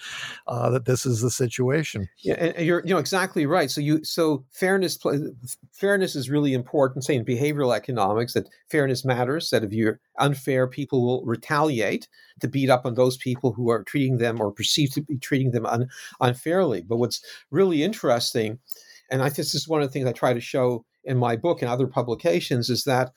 uh, 0.47 0.71
that 0.71 0.85
this 0.85 1.07
is 1.07 1.21
the 1.21 1.31
situation. 1.31 2.09
Yeah, 2.19 2.35
and 2.35 2.67
you're 2.67 2.83
you 2.85 2.95
know 2.95 2.99
exactly 2.99 3.47
right. 3.47 3.71
So 3.71 3.81
you 3.81 4.05
so 4.05 4.45
fairness 4.51 4.99
fairness 5.73 6.17
is 6.17 6.31
really 6.31 6.55
important. 6.55 7.05
Say 7.05 7.15
in 7.15 7.25
behavioral 7.25 7.75
economics 7.75 8.35
that 8.35 8.49
fairness 8.69 9.05
matters. 9.05 9.51
That 9.51 9.65
if 9.65 9.73
you're 9.73 10.01
unfair, 10.19 10.67
people 10.67 11.05
will 11.05 11.25
retaliate 11.25 12.09
to 12.41 12.49
beat 12.49 12.71
up 12.71 12.87
on 12.87 12.95
those 12.95 13.17
people 13.17 13.53
who 13.53 13.71
are 13.71 13.85
treating 13.85 14.19
them 14.19 14.41
or 14.41 14.53
perceived 14.53 14.95
to 14.95 15.03
be 15.03 15.19
treating 15.19 15.51
them 15.51 15.67
un, 15.67 15.89
unfairly. 16.21 16.83
But 16.83 16.99
what's 16.99 17.25
really 17.51 17.83
interesting, 17.83 18.59
and 19.11 19.23
I 19.23 19.27
think 19.27 19.37
this 19.37 19.55
is 19.55 19.69
one 19.69 19.83
of 19.83 19.89
the 19.89 19.93
things 19.93 20.07
I 20.07 20.13
try 20.13 20.33
to 20.33 20.41
show 20.41 20.85
in 21.05 21.17
my 21.19 21.37
book 21.37 21.63
and 21.63 21.71
other 21.71 21.87
publications, 21.87 22.71
is 22.71 22.85
that 22.85 23.13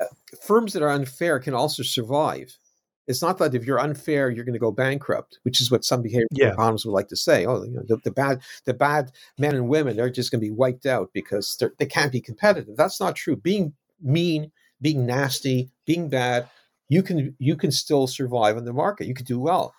uh, 0.00 0.04
firms 0.40 0.72
that 0.72 0.82
are 0.82 0.90
unfair 0.90 1.40
can 1.40 1.54
also 1.54 1.82
survive 1.82 2.56
it's 3.06 3.22
not 3.22 3.38
that 3.38 3.54
if 3.54 3.64
you're 3.64 3.80
unfair, 3.80 4.30
you're 4.30 4.44
going 4.44 4.54
to 4.54 4.58
go 4.58 4.72
bankrupt, 4.72 5.38
which 5.42 5.60
is 5.60 5.70
what 5.70 5.84
some 5.84 6.02
behavioral 6.02 6.26
yeah. 6.32 6.52
economists 6.52 6.86
would 6.86 6.92
like 6.92 7.08
to 7.08 7.16
say. 7.16 7.44
Oh, 7.44 7.62
you 7.62 7.72
know, 7.72 7.82
the, 7.86 7.98
the, 7.98 8.10
bad, 8.10 8.40
the 8.64 8.74
bad 8.74 9.12
men 9.38 9.54
and 9.54 9.68
women, 9.68 9.96
they're 9.96 10.10
just 10.10 10.30
going 10.30 10.40
to 10.40 10.46
be 10.46 10.52
wiped 10.52 10.86
out 10.86 11.10
because 11.12 11.62
they 11.78 11.86
can't 11.86 12.12
be 12.12 12.20
competitive. 12.20 12.76
That's 12.76 13.00
not 13.00 13.16
true. 13.16 13.36
Being 13.36 13.74
mean, 14.00 14.50
being 14.80 15.06
nasty, 15.06 15.70
being 15.86 16.08
bad, 16.08 16.48
you 16.88 17.02
can 17.02 17.34
you 17.38 17.56
can 17.56 17.72
still 17.72 18.06
survive 18.06 18.56
in 18.56 18.64
the 18.64 18.72
market. 18.72 19.06
You 19.06 19.14
can 19.14 19.24
do 19.24 19.40
well. 19.40 19.74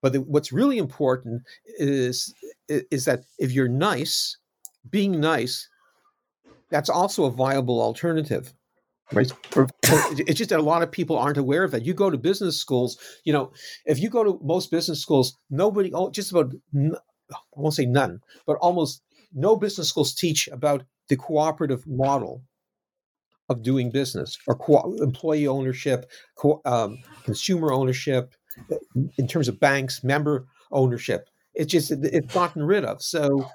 But 0.00 0.12
the, 0.12 0.20
what's 0.20 0.52
really 0.52 0.78
important 0.78 1.42
is 1.78 2.34
is 2.68 3.04
that 3.04 3.24
if 3.38 3.52
you're 3.52 3.68
nice, 3.68 4.36
being 4.90 5.20
nice, 5.20 5.68
that's 6.70 6.90
also 6.90 7.24
a 7.24 7.30
viable 7.30 7.80
alternative 7.80 8.52
right. 9.12 9.30
It's 9.82 10.38
just 10.38 10.50
that 10.50 10.58
a 10.58 10.62
lot 10.62 10.82
of 10.82 10.90
people 10.90 11.16
aren't 11.16 11.38
aware 11.38 11.64
of 11.64 11.70
that. 11.70 11.84
You 11.84 11.94
go 11.94 12.10
to 12.10 12.18
business 12.18 12.56
schools 12.56 12.98
you 13.24 13.32
know 13.32 13.52
if 13.84 13.98
you 13.98 14.08
go 14.08 14.24
to 14.24 14.38
most 14.42 14.70
business 14.70 15.00
schools 15.00 15.36
nobody 15.50 15.92
oh, 15.92 16.10
just 16.10 16.30
about 16.30 16.52
i 16.74 17.36
won't 17.56 17.74
say 17.74 17.86
none 17.86 18.20
but 18.46 18.56
almost 18.56 19.02
no 19.34 19.56
business 19.56 19.88
schools 19.88 20.14
teach 20.14 20.48
about 20.48 20.84
the 21.08 21.16
cooperative 21.16 21.86
model 21.86 22.42
of 23.48 23.62
doing 23.62 23.90
business 23.90 24.38
or 24.46 24.54
co- 24.56 24.96
employee 25.00 25.46
ownership 25.46 26.10
co- 26.36 26.60
um, 26.64 26.98
consumer 27.24 27.72
ownership 27.72 28.34
in 29.16 29.28
terms 29.28 29.48
of 29.48 29.60
banks 29.60 30.02
member 30.02 30.46
ownership 30.70 31.28
it's 31.58 31.72
just 31.72 31.90
it's 31.90 32.32
gotten 32.32 32.62
rid 32.62 32.84
of. 32.84 33.02
So 33.02 33.50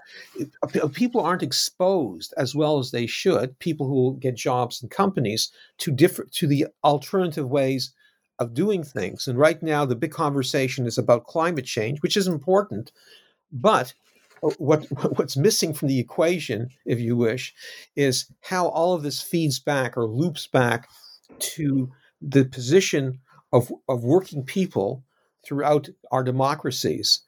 uh, 0.62 0.88
people 0.90 1.22
aren't 1.22 1.42
exposed 1.42 2.34
as 2.38 2.54
well 2.54 2.78
as 2.78 2.92
they 2.92 3.08
should. 3.08 3.58
People 3.60 3.88
who 3.88 4.18
get 4.20 4.36
jobs 4.36 4.84
in 4.84 4.90
companies 4.90 5.50
to 5.80 5.90
different 5.90 6.34
to 6.34 6.46
the 6.46 6.68
alternative 6.84 7.50
ways 7.50 7.94
of 8.40 8.54
doing 8.54 8.84
things. 8.84 9.26
And 9.28 9.40
right 9.40 9.62
now, 9.64 9.86
the 9.86 9.96
big 9.96 10.12
conversation 10.12 10.86
is 10.86 10.98
about 10.98 11.28
climate 11.28 11.64
change, 11.64 12.02
which 12.02 12.18
is 12.18 12.28
important, 12.28 12.92
but 13.54 13.94
uh, 14.44 14.50
what 14.58 14.84
what's 15.18 15.38
missing 15.38 15.74
from 15.74 15.88
the 15.88 16.00
equation, 16.00 16.70
if 16.86 17.00
you 17.00 17.16
wish, 17.16 17.54
is 17.96 18.26
how 18.42 18.68
all 18.68 18.94
of 18.94 19.04
this 19.04 19.22
feeds 19.22 19.60
back 19.60 19.96
or 19.96 20.08
loops 20.08 20.46
back 20.46 20.90
to 21.40 21.90
the 22.22 22.44
position 22.44 23.20
of 23.54 23.72
of 23.88 24.04
working 24.04 24.44
people 24.44 25.06
throughout 25.46 25.88
our 26.12 26.24
democracies 26.24 27.22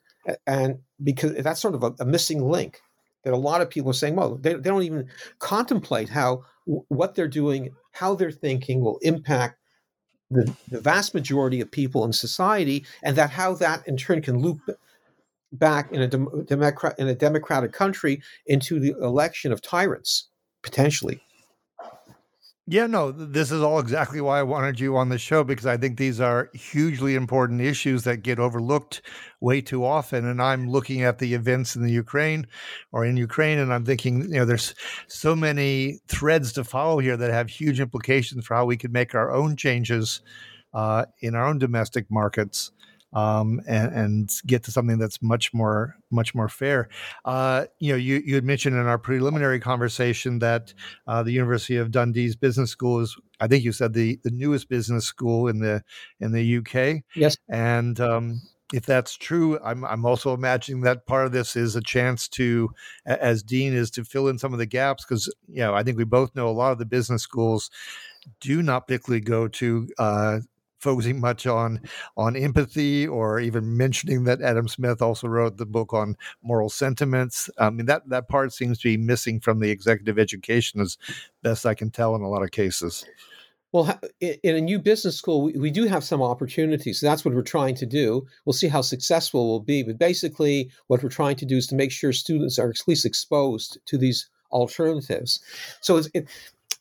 and 0.48 0.80
because 1.04 1.36
that's 1.44 1.62
sort 1.62 1.76
of 1.76 1.84
a, 1.84 1.94
a, 2.00 2.06
missing 2.06 2.48
link 2.48 2.82
that 3.24 3.34
a 3.34 3.38
lot 3.38 3.62
of 3.62 3.70
people 3.70 3.90
are 3.92 3.94
saying 3.94 4.16
well 4.16 4.36
they, 4.36 4.54
they 4.54 4.70
don't 4.70 4.84
even 4.84 5.08
contemplate 5.40 6.10
how 6.10 6.44
what 6.66 7.16
they're 7.16 7.28
doing 7.28 7.72
how 7.92 8.16
they're 8.16 8.32
thinking 8.32 8.82
will 8.82 8.98
impact 9.02 9.60
the, 10.32 10.52
the 10.70 10.82
vast 10.82 11.14
majority 11.14 11.62
of 11.62 11.70
people 11.70 12.04
in 12.04 12.12
society 12.14 12.86
and 13.04 13.16
that 13.16 13.30
how 13.30 13.54
that 13.54 13.88
in 13.88 13.96
turn 13.98 14.22
can 14.22 14.40
loop 14.40 14.60
back 15.52 15.92
in 15.92 16.02
a, 16.02 16.08
dem- 16.08 16.46
democrat, 16.46 16.96
in 16.98 17.08
a 17.08 17.16
democratic 17.16 17.72
country 17.72 18.22
into 18.48 18.80
the 18.80 18.92
election 19.02 19.52
of 19.52 19.62
tyrants 19.62 20.30
potentially 20.64 21.22
yeah, 22.68 22.88
no, 22.88 23.12
this 23.12 23.52
is 23.52 23.62
all 23.62 23.78
exactly 23.78 24.20
why 24.22 24.40
I 24.40 24.44
wanted 24.44 24.80
you 24.80 24.98
on 24.98 25.10
the 25.10 25.20
show 25.20 25.44
because 25.44 25.68
I 25.68 25.78
think 25.78 25.98
these 25.98 26.20
are 26.20 26.50
hugely 26.56 27.14
important 27.14 27.62
issues 27.62 28.04
that 28.06 28.24
get 28.24 28.40
overlooked 28.40 29.04
way 29.40 29.62
too 29.62 29.86
often. 29.86 30.26
And 30.26 30.42
I'm 30.42 30.68
looking 30.68 31.04
at 31.04 31.20
the 31.20 31.36
events 31.36 31.76
in 31.76 31.84
the 31.84 31.92
Ukraine 31.92 32.48
or 32.92 33.06
in 33.06 33.18
Ukraine, 33.18 33.60
and 33.60 33.72
I'm 33.72 33.86
thinking, 33.86 34.24
you 34.24 34.40
know, 34.40 34.46
there's 34.46 34.74
so 35.08 35.36
many 35.36 36.00
threads 36.08 36.54
to 36.54 36.64
follow 36.64 36.98
here 36.98 37.16
that 37.18 37.32
have 37.32 37.50
huge 37.50 37.80
implications 37.80 38.46
for 38.46 38.56
how 38.56 38.66
we 38.66 38.78
could 38.78 38.92
make 38.94 39.14
our 39.14 39.32
own 39.32 39.56
changes 39.56 40.22
uh, 40.74 41.06
in 41.22 41.36
our 41.36 41.46
own 41.46 41.60
domestic 41.60 42.10
markets. 42.10 42.72
Um, 43.16 43.62
and, 43.66 43.94
and, 43.94 44.30
get 44.46 44.64
to 44.64 44.72
something 44.72 44.98
that's 44.98 45.22
much 45.22 45.54
more 45.54 45.96
much 46.12 46.36
more 46.36 46.50
fair. 46.50 46.90
Uh, 47.24 47.66
you 47.80 47.92
know, 47.92 47.98
you 47.98 48.22
you 48.26 48.36
had 48.36 48.44
mentioned 48.44 48.76
in 48.76 48.86
our 48.86 48.98
preliminary 48.98 49.60
conversation 49.60 50.40
that 50.40 50.74
uh, 51.08 51.24
the 51.24 51.32
University 51.32 51.78
of 51.78 51.92
Dundee's 51.92 52.36
business 52.36 52.70
school 52.70 53.00
is, 53.00 53.16
I 53.40 53.48
think 53.48 53.64
you 53.64 53.72
said 53.72 53.94
the 53.94 54.20
the 54.24 54.32
newest 54.32 54.68
business 54.68 55.06
school 55.06 55.48
in 55.48 55.60
the 55.60 55.82
in 56.20 56.34
the 56.34 56.58
UK. 56.58 57.04
Yes, 57.16 57.38
and 57.48 57.98
um, 58.02 58.42
if 58.74 58.86
that's 58.86 59.16
true, 59.16 59.58
I'm 59.64 59.86
I'm 59.86 60.06
also 60.06 60.34
imagining 60.34 60.82
that 60.82 61.06
part 61.06 61.26
of 61.26 61.32
this 61.32 61.56
is 61.56 61.78
a 61.78 61.82
chance 61.82 62.28
to, 62.30 62.70
as 63.06 63.44
dean, 63.44 63.74
is 63.74 63.90
to 63.92 64.04
fill 64.04 64.28
in 64.28 64.38
some 64.38 64.52
of 64.52 64.60
the 64.60 64.66
gaps 64.66 65.06
because 65.06 65.34
you 65.48 65.62
know 65.62 65.74
I 65.74 65.84
think 65.84 65.98
we 65.98 66.04
both 66.04 66.36
know 66.36 66.50
a 66.50 66.52
lot 66.52 66.74
of 66.74 66.80
the 66.80 66.86
business 66.86 67.24
schools 67.24 67.70
do 68.42 68.62
not 68.62 68.88
particularly 68.88 69.22
go 69.22 69.48
to 69.48 69.88
uh, 69.98 70.40
focusing 70.80 71.20
much 71.20 71.48
on 71.48 71.82
on 72.18 72.36
empathy 72.36 73.08
or 73.08 73.40
even 73.40 73.78
mentioning 73.78 74.24
that 74.26 74.42
Adam 74.42 74.68
Smith 74.68 75.02
also 75.02 75.28
wrote 75.28 75.58
the 75.58 75.66
book 75.66 75.94
on 75.94 76.16
moral 76.42 76.70
sentiments. 76.70 77.50
I 77.58 77.70
mean 77.70 77.86
that 77.88 78.08
that 78.10 78.28
part 78.28 78.54
seems 78.54 78.80
to 78.80 78.90
be 78.90 78.98
missing 78.98 79.40
from 79.40 79.60
the 79.60 79.70
executive 79.70 80.20
education 80.20 80.82
as 80.82 80.98
best 81.44 81.66
I 81.66 81.74
can 81.74 81.92
tell 81.92 82.16
in 82.16 82.22
a 82.22 82.30
lot 82.30 82.44
of 82.44 82.52
cases. 82.52 83.06
Well, 83.72 84.00
in 84.22 84.56
a 84.56 84.62
new 84.62 84.80
business 84.80 85.18
school, 85.18 85.52
we 85.54 85.70
do 85.70 85.84
have 85.84 86.02
some 86.02 86.22
opportunities. 86.22 87.02
That's 87.02 87.26
what 87.26 87.34
we're 87.34 87.42
trying 87.42 87.76
to 87.76 87.86
do. 87.86 88.26
We'll 88.46 88.54
see 88.54 88.70
how 88.70 88.80
successful 88.80 89.50
we'll 89.50 89.60
be. 89.60 89.84
But 89.84 89.98
basically, 89.98 90.72
what 90.88 91.04
we're 91.04 91.10
trying 91.10 91.36
to 91.36 91.46
do 91.46 91.58
is 91.58 91.68
to 91.68 91.76
make 91.76 91.92
sure 91.92 92.14
students 92.14 92.58
are 92.58 92.70
at 92.70 92.88
least 92.88 93.06
exposed 93.06 93.78
to 93.88 93.98
these 93.98 94.30
alternatives. 94.50 95.42
So 95.82 95.98
it's, 95.98 96.10
it, 96.14 96.30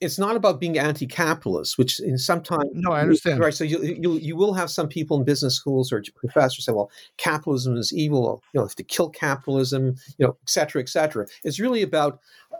it's 0.04 0.18
not 0.18 0.36
about 0.36 0.60
being 0.60 0.78
anti-capitalist, 0.78 1.78
which 1.78 2.00
in 2.00 2.18
sometimes 2.18 2.70
no, 2.72 2.92
I 2.92 3.00
understand. 3.00 3.40
Right, 3.40 3.54
so 3.54 3.64
you, 3.64 3.82
you 3.82 4.12
you 4.14 4.36
will 4.36 4.54
have 4.54 4.70
some 4.70 4.88
people 4.88 5.18
in 5.18 5.24
business 5.24 5.56
schools 5.56 5.92
or 5.92 6.02
professors 6.14 6.64
say, 6.64 6.72
"Well, 6.72 6.90
capitalism 7.16 7.76
is 7.76 7.92
evil. 7.92 8.42
You 8.52 8.60
know, 8.60 8.66
have 8.66 8.76
to 8.76 8.82
kill 8.84 9.10
capitalism. 9.10 9.96
You 10.18 10.26
know, 10.26 10.36
et 10.42 10.50
cetera, 10.50 10.82
et 10.82 10.88
cetera." 10.88 11.26
It's 11.42 11.58
really 11.58 11.82
about 11.82 12.20
uh, 12.52 12.56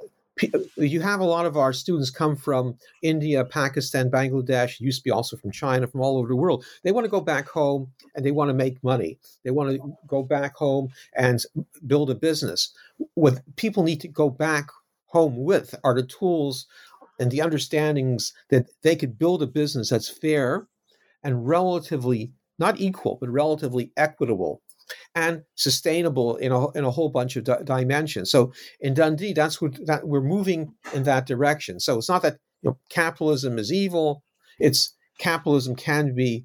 uh, 0.53 0.59
you 0.77 1.01
have 1.01 1.21
a 1.21 1.25
lot 1.25 1.47
of 1.47 1.57
our 1.57 1.73
students 1.73 2.11
come 2.11 2.35
from 2.35 2.77
India, 3.03 3.45
Pakistan, 3.45 4.11
Bangladesh, 4.11 4.81
used 4.81 5.01
to 5.01 5.05
be 5.05 5.11
also 5.11 5.37
from 5.37 5.53
China, 5.53 5.87
from 5.87 6.01
all 6.01 6.19
over 6.19 6.29
the 6.29 6.37
world. 6.37 6.65
They 6.83 6.93
want 6.93 7.05
to 7.05 7.11
go 7.11 7.21
back 7.21 7.49
home 7.49 7.93
and 8.15 8.25
they 8.25 8.33
want 8.33 8.49
to 8.49 8.55
make 8.55 8.83
money. 8.83 9.19
They 9.45 9.53
want 9.53 9.71
to 9.71 9.97
go 10.09 10.23
back 10.23 10.57
home 10.57 10.89
and 11.17 11.41
build 11.87 12.11
a 12.11 12.15
business. 12.15 12.75
What 13.15 13.43
people 13.57 13.85
need 13.85 14.01
to 14.01 14.09
go 14.09 14.29
back 14.29 14.69
home 15.07 15.45
with 15.45 15.75
are 15.85 15.95
the 15.95 16.03
tools 16.03 16.67
and 17.19 17.31
the 17.31 17.41
understandings 17.41 18.33
that 18.51 18.67
they 18.83 18.97
could 18.97 19.19
build 19.19 19.43
a 19.43 19.47
business 19.47 19.91
that's 19.91 20.09
fair 20.09 20.67
and 21.23 21.47
relatively 21.47 22.33
not 22.59 22.81
equal, 22.81 23.19
but 23.21 23.31
relatively 23.31 23.93
equitable 23.97 24.63
and 25.15 25.43
sustainable 25.55 26.37
in 26.37 26.53
a, 26.53 26.71
in 26.73 26.85
a 26.85 26.91
whole 26.91 27.09
bunch 27.09 27.37
of 27.37 27.45
di- 27.45 27.63
dimensions. 27.65 28.31
So 28.31 28.53
in 28.81 28.95
Dundee, 28.95 29.33
that's 29.33 29.61
what 29.61 29.75
that 29.87 30.07
we're 30.07 30.21
moving 30.21 30.75
in 30.93 31.05
that 31.05 31.27
direction. 31.27 31.81
So 31.81 31.99
it's 31.99 32.09
not 32.09 32.23
that 32.23 32.39
you 32.63 32.71
know, 32.71 32.79
capitalism 32.91 33.59
is 33.59 33.73
evil. 33.73 34.23
It's 34.59 34.95
capitalism 35.19 35.77
can 35.77 36.15
be 36.15 36.45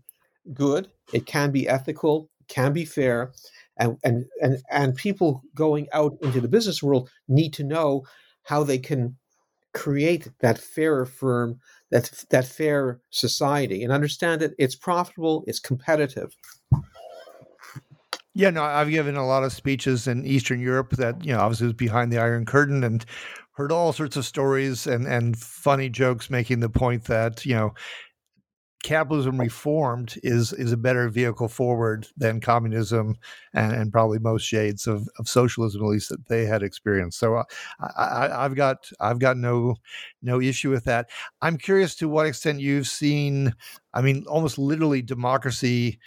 good. 0.54 0.90
It 1.14 1.26
can 1.26 1.52
be 1.52 1.68
ethical. 1.68 2.30
Can 2.48 2.74
be 2.74 2.86
fair. 2.86 3.32
And, 3.78 3.98
and 4.04 4.26
and 4.42 4.58
and 4.70 4.96
people 4.96 5.42
going 5.56 5.88
out 5.94 6.18
into 6.22 6.42
the 6.42 6.50
business 6.50 6.84
world 6.84 7.10
need 7.28 7.54
to 7.54 7.64
know 7.64 8.04
how 8.44 8.64
they 8.64 8.80
can 8.80 9.18
create 9.80 10.28
that 10.40 10.58
fairer 10.58 11.06
firm, 11.06 11.58
that 11.90 12.26
that 12.32 12.46
fair 12.46 13.00
society, 13.12 13.82
and 13.84 13.94
understand 13.94 14.42
that 14.42 14.52
it's 14.60 14.76
profitable, 14.76 15.46
it's 15.48 15.60
competitive. 15.60 16.36
Yeah, 18.34 18.50
no, 18.50 18.64
I've 18.64 18.90
given 18.90 19.16
a 19.16 19.26
lot 19.26 19.44
of 19.44 19.54
speeches 19.54 20.08
in 20.08 20.26
Eastern 20.26 20.60
Europe 20.60 20.92
that, 20.92 21.24
you 21.26 21.34
know, 21.34 21.40
obviously 21.40 21.68
was 21.68 21.74
behind 21.74 22.12
the 22.12 22.20
Iron 22.20 22.46
Curtain 22.46 22.84
and 22.84 23.06
heard 23.54 23.72
all 23.72 23.94
sorts 23.94 24.18
of 24.18 24.26
stories 24.26 24.86
and, 24.86 25.08
and 25.08 25.38
funny 25.38 25.90
jokes 25.90 26.30
making 26.30 26.60
the 26.60 26.70
point 26.70 27.06
that, 27.06 27.46
you 27.46 27.56
know, 27.56 27.74
capitalism 28.84 29.40
reformed 29.40 30.16
is 30.24 30.54
is 30.54 30.72
a 30.72 30.78
better 30.78 31.10
vehicle 31.10 31.48
forward 31.48 32.08
than 32.16 32.40
communism 32.40 33.18
and, 33.54 33.74
and 33.74 33.92
probably 33.92 34.20
most 34.20 34.44
shades 34.44 34.88
of, 34.88 35.08
of 35.20 35.28
socialism, 35.28 35.82
at 35.84 35.88
least 35.88 36.10
that 36.10 36.28
they 36.28 36.46
had 36.46 36.64
experienced. 36.64 37.20
So 37.20 37.36
uh, 37.36 37.44
I, 37.98 38.44
have 38.44 38.56
got 38.56 38.90
I've 39.00 39.20
got 39.20 39.38
no 39.38 39.76
no 40.22 40.40
issue 40.40 40.70
with 40.70 40.86
that. 40.86 41.10
I'm 41.42 41.58
curious 41.58 41.96
to 41.96 42.10
what 42.10 42.26
extent 42.26 42.62
you've 42.62 42.88
seen. 42.88 43.54
I 43.94 44.02
mean, 44.02 44.24
almost 44.28 44.58
literally 44.58 45.02
democracy 45.02 46.00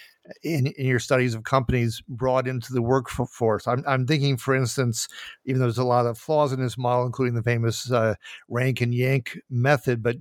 in, 0.43 0.69
in 0.69 0.87
your 0.87 0.99
studies 0.99 1.35
of 1.35 1.45
companies 1.45 2.03
brought 2.09 2.47
into 2.47 2.73
the 2.73 2.83
workforce? 2.83 3.67
I'm, 3.67 3.85
I'm 3.87 4.07
thinking, 4.07 4.37
for 4.37 4.55
instance, 4.55 5.09
even 5.45 5.61
though 5.61 5.67
there's 5.67 5.79
a 5.79 5.85
lot 5.85 6.07
of 6.07 6.19
flaws 6.19 6.53
in 6.53 6.63
this 6.63 6.79
model, 6.79 7.07
including 7.07 7.35
the 7.35 7.43
famous 7.43 7.91
uh, 7.91 8.15
rank 8.49 8.81
and 8.81 8.95
yank 8.95 9.39
method, 9.51 10.03
but 10.03 10.17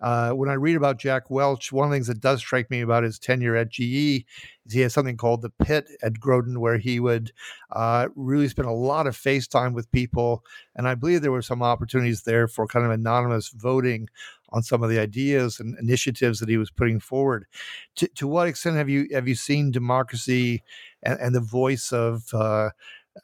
uh, 0.00 0.30
when 0.30 0.48
I 0.48 0.54
read 0.54 0.76
about 0.76 0.98
Jack 0.98 1.30
Welch, 1.30 1.72
one 1.72 1.84
of 1.84 1.90
the 1.90 1.96
things 1.96 2.06
that 2.06 2.20
does 2.20 2.40
strike 2.40 2.70
me 2.70 2.80
about 2.80 3.04
his 3.04 3.18
tenure 3.18 3.56
at 3.56 3.68
GE 3.68 4.24
is 4.66 4.72
he 4.72 4.80
has 4.80 4.94
something 4.94 5.16
called 5.16 5.42
the 5.42 5.50
Pit 5.50 5.86
at 6.02 6.18
Groton, 6.18 6.60
where 6.60 6.78
he 6.78 7.00
would 7.00 7.32
uh, 7.72 8.08
really 8.14 8.48
spend 8.48 8.68
a 8.68 8.72
lot 8.72 9.06
of 9.06 9.16
face 9.16 9.46
time 9.46 9.74
with 9.74 9.92
people. 9.92 10.44
And 10.74 10.88
I 10.88 10.94
believe 10.94 11.20
there 11.20 11.32
were 11.32 11.42
some 11.42 11.62
opportunities 11.62 12.22
there 12.22 12.48
for 12.48 12.66
kind 12.66 12.84
of 12.84 12.92
anonymous 12.92 13.50
voting 13.50 14.08
on 14.52 14.62
some 14.62 14.82
of 14.82 14.90
the 14.90 14.98
ideas 14.98 15.60
and 15.60 15.78
initiatives 15.78 16.40
that 16.40 16.48
he 16.48 16.56
was 16.56 16.70
putting 16.70 16.98
forward. 16.98 17.46
To, 17.96 18.08
to 18.08 18.26
what 18.26 18.48
extent 18.48 18.76
have 18.76 18.88
you 18.88 19.06
have 19.12 19.28
you 19.28 19.34
seen 19.34 19.70
democracy 19.70 20.62
and, 21.02 21.18
and 21.20 21.34
the 21.34 21.40
voice 21.40 21.92
of 21.92 22.32
uh, 22.34 22.70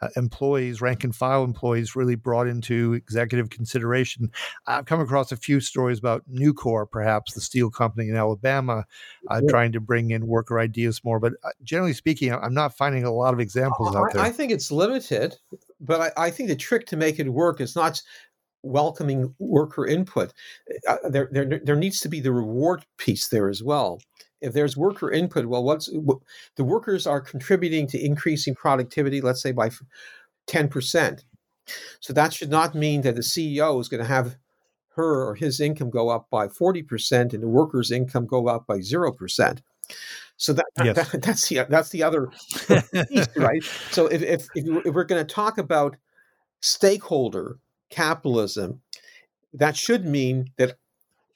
uh, 0.00 0.08
employees, 0.16 0.80
rank 0.80 1.04
and 1.04 1.14
file 1.14 1.44
employees, 1.44 1.96
really 1.96 2.14
brought 2.14 2.46
into 2.46 2.94
executive 2.94 3.50
consideration. 3.50 4.30
I've 4.66 4.86
come 4.86 5.00
across 5.00 5.32
a 5.32 5.36
few 5.36 5.60
stories 5.60 5.98
about 5.98 6.22
Nucor, 6.30 6.90
perhaps 6.90 7.34
the 7.34 7.40
steel 7.40 7.70
company 7.70 8.08
in 8.08 8.16
Alabama, 8.16 8.84
uh, 9.30 9.40
yeah. 9.42 9.50
trying 9.50 9.72
to 9.72 9.80
bring 9.80 10.10
in 10.10 10.26
worker 10.26 10.58
ideas 10.58 11.02
more. 11.04 11.20
But 11.20 11.34
uh, 11.44 11.50
generally 11.62 11.92
speaking, 11.92 12.32
I'm 12.32 12.54
not 12.54 12.76
finding 12.76 13.04
a 13.04 13.12
lot 13.12 13.34
of 13.34 13.40
examples 13.40 13.94
out 13.94 14.12
there. 14.12 14.22
I 14.22 14.30
think 14.30 14.52
it's 14.52 14.70
limited, 14.70 15.36
but 15.80 16.00
I, 16.16 16.26
I 16.26 16.30
think 16.30 16.48
the 16.48 16.56
trick 16.56 16.86
to 16.86 16.96
make 16.96 17.18
it 17.18 17.28
work 17.28 17.60
is 17.60 17.76
not 17.76 18.02
welcoming 18.62 19.34
worker 19.38 19.86
input. 19.86 20.32
Uh, 20.88 20.96
there, 21.08 21.28
there, 21.30 21.60
there 21.62 21.76
needs 21.76 22.00
to 22.00 22.08
be 22.08 22.20
the 22.20 22.32
reward 22.32 22.84
piece 22.98 23.28
there 23.28 23.48
as 23.48 23.62
well. 23.62 24.00
If 24.40 24.52
there's 24.52 24.76
worker 24.76 25.10
input, 25.10 25.46
well, 25.46 25.64
what's 25.64 25.86
the 25.86 26.64
workers 26.64 27.06
are 27.06 27.20
contributing 27.20 27.86
to 27.88 28.04
increasing 28.04 28.54
productivity, 28.54 29.20
let's 29.20 29.42
say 29.42 29.52
by 29.52 29.70
10%. 30.46 31.24
So 32.00 32.12
that 32.12 32.32
should 32.32 32.50
not 32.50 32.74
mean 32.74 33.02
that 33.02 33.16
the 33.16 33.22
CEO 33.22 33.80
is 33.80 33.88
going 33.88 34.02
to 34.02 34.08
have 34.08 34.36
her 34.90 35.28
or 35.28 35.34
his 35.34 35.60
income 35.60 35.90
go 35.90 36.08
up 36.08 36.28
by 36.30 36.48
40% 36.48 37.32
and 37.32 37.42
the 37.42 37.48
worker's 37.48 37.90
income 37.90 38.26
go 38.26 38.48
up 38.48 38.66
by 38.66 38.78
0%. 38.78 39.60
So 40.38 40.52
that, 40.52 40.66
yes. 40.82 41.10
that 41.10 41.22
that's 41.22 41.48
the 41.48 41.64
that's 41.68 41.88
the 41.90 42.02
other 42.02 42.26
piece, 43.08 43.26
right? 43.36 43.64
So 43.90 44.06
if 44.06 44.22
if, 44.22 44.46
if 44.54 44.94
we're 44.94 45.04
going 45.04 45.24
to 45.24 45.34
talk 45.34 45.56
about 45.56 45.96
stakeholder 46.60 47.58
capitalism, 47.88 48.82
that 49.54 49.76
should 49.76 50.04
mean 50.04 50.50
that 50.56 50.76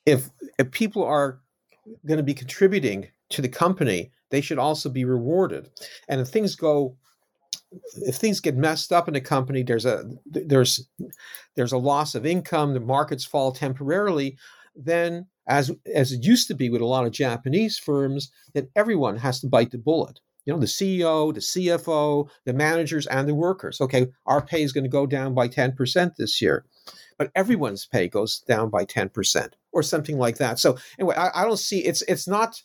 if, 0.05 0.31
if 0.59 0.71
people 0.71 1.05
are 1.05 1.41
going 2.07 2.19
to 2.19 2.25
be 2.25 2.35
contributing 2.35 3.09
to 3.31 3.43
the 3.43 3.49
company, 3.49 4.11
they 4.31 4.41
should 4.41 4.59
also 4.59 4.89
be 4.89 5.05
rewarded. 5.05 5.71
And 6.09 6.21
if 6.21 6.29
things 6.29 6.55
go 6.55 6.97
if 7.95 8.17
things 8.17 8.41
get 8.41 8.57
messed 8.57 8.93
up 8.93 9.07
in 9.09 9.15
a 9.15 9.21
company, 9.21 9.63
there's 9.63 9.87
a 9.87 10.05
there's 10.27 10.89
there's 11.57 11.73
a 11.73 11.79
loss 11.79 12.15
of 12.15 12.27
income, 12.27 12.75
the 12.75 12.81
markets 12.81 13.25
fall 13.25 13.53
temporarily, 13.53 14.37
then 14.75 15.27
as 15.47 15.71
as 15.95 16.13
it 16.13 16.25
used 16.25 16.49
to 16.49 16.55
be 16.55 16.69
with 16.69 16.81
a 16.81 16.87
lot 16.87 17.07
of 17.07 17.13
Japanese 17.13 17.79
firms, 17.79 18.31
that 18.55 18.69
everyone 18.75 19.17
has 19.19 19.41
to 19.41 19.49
bite 19.49 19.71
the 19.71 19.79
bullet 19.79 20.21
you 20.51 20.53
know, 20.53 20.59
the 20.59 20.67
CEO, 20.67 21.35
the 21.35 21.41
CFO, 21.41 22.29
the 22.45 22.53
managers, 22.53 23.07
and 23.07 23.29
the 23.29 23.35
workers. 23.35 23.81
Okay, 23.81 24.09
our 24.27 24.45
pay 24.45 24.63
is 24.63 24.73
going 24.73 24.85
to 24.85 24.91
go 24.91 25.07
down 25.07 25.35
by 25.35 25.49
10% 25.49 26.17
this 26.17 26.41
year, 26.41 26.65
but 27.19 27.31
everyone's 27.35 27.87
pay 27.87 28.09
goes 28.09 28.41
down 28.41 28.71
by 28.71 28.85
10% 28.85 29.51
or 29.73 29.83
something 29.83 30.19
like 30.19 30.39
that. 30.39 30.59
So 30.59 30.79
anyway, 30.99 31.15
I, 31.17 31.43
I 31.43 31.45
don't 31.45 31.59
see 31.59 31.85
it's 31.85 32.03
it's 32.03 32.29
not 32.29 32.61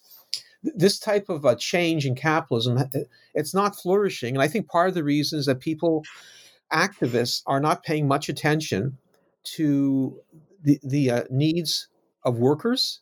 this 0.63 0.97
type 0.97 1.29
of 1.29 1.45
a 1.45 1.55
change 1.55 2.05
in 2.05 2.15
capitalism. 2.15 2.79
It's 3.33 3.53
not 3.53 3.75
flourishing, 3.75 4.35
and 4.35 4.41
I 4.41 4.47
think 4.47 4.67
part 4.67 4.89
of 4.89 4.95
the 4.95 5.03
reason 5.03 5.39
is 5.39 5.45
that 5.45 5.59
people, 5.59 6.03
activists, 6.73 7.43
are 7.45 7.59
not 7.59 7.83
paying 7.83 8.07
much 8.07 8.29
attention 8.29 8.97
to 9.55 10.19
the 10.63 10.79
the 10.83 11.11
uh, 11.11 11.23
needs 11.29 11.87
of 12.23 12.39
workers 12.39 13.01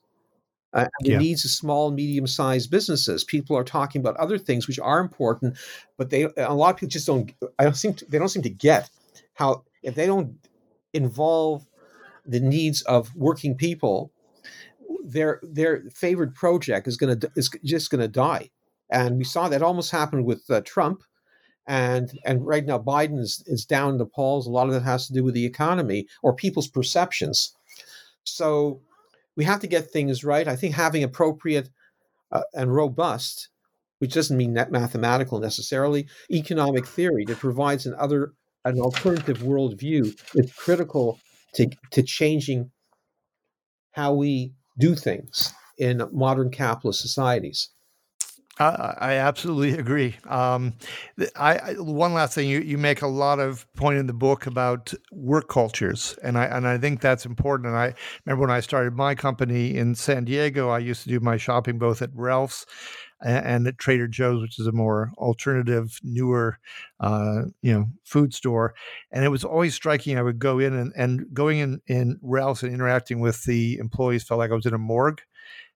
uh, 0.73 0.87
the 1.01 1.11
yeah. 1.11 1.17
needs 1.19 1.45
of 1.45 1.51
small 1.51 1.87
and 1.87 1.95
medium 1.95 2.25
sized 2.25 2.71
businesses. 2.71 3.23
People 3.23 3.55
are 3.55 3.63
talking 3.63 4.01
about 4.01 4.17
other 4.17 4.37
things 4.37 4.67
which 4.67 4.79
are 4.79 4.99
important, 4.99 5.57
but 5.97 6.09
they 6.09 6.23
a 6.37 6.53
lot 6.53 6.71
of 6.71 6.77
people 6.77 6.89
just 6.89 7.05
don't. 7.05 7.31
I 7.59 7.63
don't 7.63 7.75
seem 7.75 7.93
to, 7.95 8.05
they 8.05 8.17
don't 8.17 8.29
seem 8.29 8.41
to 8.43 8.49
get 8.49 8.89
how 9.35 9.63
if 9.83 9.93
they 9.95 10.07
don't 10.07 10.35
involve 10.93 11.67
the 12.25 12.39
needs 12.39 12.81
of 12.83 13.15
working 13.15 13.55
people, 13.55 14.11
their 15.03 15.41
their 15.43 15.83
favorite 15.93 16.33
project 16.33 16.87
is 16.87 16.97
going 16.97 17.19
to 17.19 17.31
is 17.35 17.49
just 17.63 17.89
going 17.89 18.01
to 18.01 18.07
die. 18.07 18.49
And 18.89 19.17
we 19.17 19.23
saw 19.23 19.49
that 19.49 19.61
almost 19.61 19.91
happen 19.91 20.23
with 20.23 20.49
uh, 20.49 20.61
Trump. 20.61 21.03
And, 21.65 22.11
and 22.25 22.45
right 22.45 22.65
now, 22.65 22.77
Biden 22.77 23.19
is, 23.19 23.41
is 23.47 23.65
down 23.65 23.97
the 23.97 24.05
polls. 24.05 24.45
A 24.45 24.51
lot 24.51 24.67
of 24.67 24.73
that 24.73 24.83
has 24.83 25.07
to 25.07 25.13
do 25.13 25.23
with 25.23 25.33
the 25.33 25.45
economy 25.45 26.07
or 26.21 26.35
people's 26.35 26.67
perceptions. 26.67 27.55
So 28.23 28.81
we 29.35 29.45
have 29.45 29.61
to 29.61 29.67
get 29.67 29.89
things 29.89 30.23
right. 30.23 30.47
I 30.47 30.55
think 30.55 30.75
having 30.75 31.03
appropriate 31.03 31.69
uh, 32.31 32.41
and 32.53 32.75
robust, 32.75 33.49
which 33.99 34.13
doesn't 34.13 34.37
mean 34.37 34.53
mathematical 34.53 35.39
necessarily, 35.39 36.07
economic 36.29 36.85
theory 36.85 37.25
that 37.25 37.39
provides 37.39 37.85
an 37.85 37.95
other 37.97 38.33
an 38.65 38.79
alternative 38.79 39.39
worldview 39.39 40.17
is 40.35 40.53
critical 40.53 41.19
to, 41.55 41.69
to 41.91 42.03
changing 42.03 42.71
how 43.91 44.13
we 44.13 44.53
do 44.79 44.95
things 44.95 45.53
in 45.77 46.01
modern 46.11 46.49
capitalist 46.49 47.01
societies. 47.01 47.69
I, 48.59 48.95
I 48.99 49.13
absolutely 49.13 49.79
agree. 49.79 50.15
Um, 50.27 50.73
I, 51.35 51.57
I, 51.57 51.73
one 51.73 52.13
last 52.13 52.35
thing, 52.35 52.47
you, 52.47 52.59
you 52.59 52.77
make 52.77 53.01
a 53.01 53.07
lot 53.07 53.39
of 53.39 53.71
point 53.73 53.97
in 53.97 54.05
the 54.05 54.13
book 54.13 54.45
about 54.45 54.93
work 55.11 55.47
cultures, 55.49 56.15
and 56.21 56.37
I 56.37 56.45
and 56.45 56.67
I 56.67 56.77
think 56.77 57.01
that's 57.01 57.25
important. 57.25 57.69
And 57.69 57.75
I 57.75 57.95
remember 58.25 58.41
when 58.41 58.51
I 58.51 58.59
started 58.59 58.93
my 58.93 59.15
company 59.15 59.75
in 59.75 59.95
San 59.95 60.25
Diego, 60.25 60.69
I 60.69 60.79
used 60.79 61.01
to 61.03 61.09
do 61.09 61.19
my 61.19 61.35
shopping 61.35 61.79
both 61.79 62.03
at 62.03 62.11
Ralph's 62.13 62.67
and, 63.23 63.67
at 63.67 63.77
Trader 63.77 64.07
Joe's, 64.07 64.41
which 64.41 64.59
is 64.59 64.67
a 64.67 64.71
more 64.71 65.11
alternative, 65.17 65.99
newer, 66.03 66.59
uh, 66.99 67.43
you 67.61 67.73
know, 67.73 67.85
food 68.03 68.33
store. 68.33 68.73
And 69.11 69.23
it 69.23 69.29
was 69.29 69.43
always 69.43 69.73
striking. 69.75 70.17
I 70.17 70.21
would 70.21 70.39
go 70.39 70.59
in 70.59 70.73
and, 70.73 70.93
and 70.95 71.33
going 71.33 71.59
in 71.59 71.81
in 71.87 72.19
Ralph's 72.21 72.63
and 72.63 72.73
interacting 72.73 73.19
with 73.19 73.43
the 73.43 73.77
employees 73.77 74.23
felt 74.23 74.39
like 74.39 74.51
I 74.51 74.55
was 74.55 74.65
in 74.65 74.73
a 74.73 74.79
morgue 74.79 75.21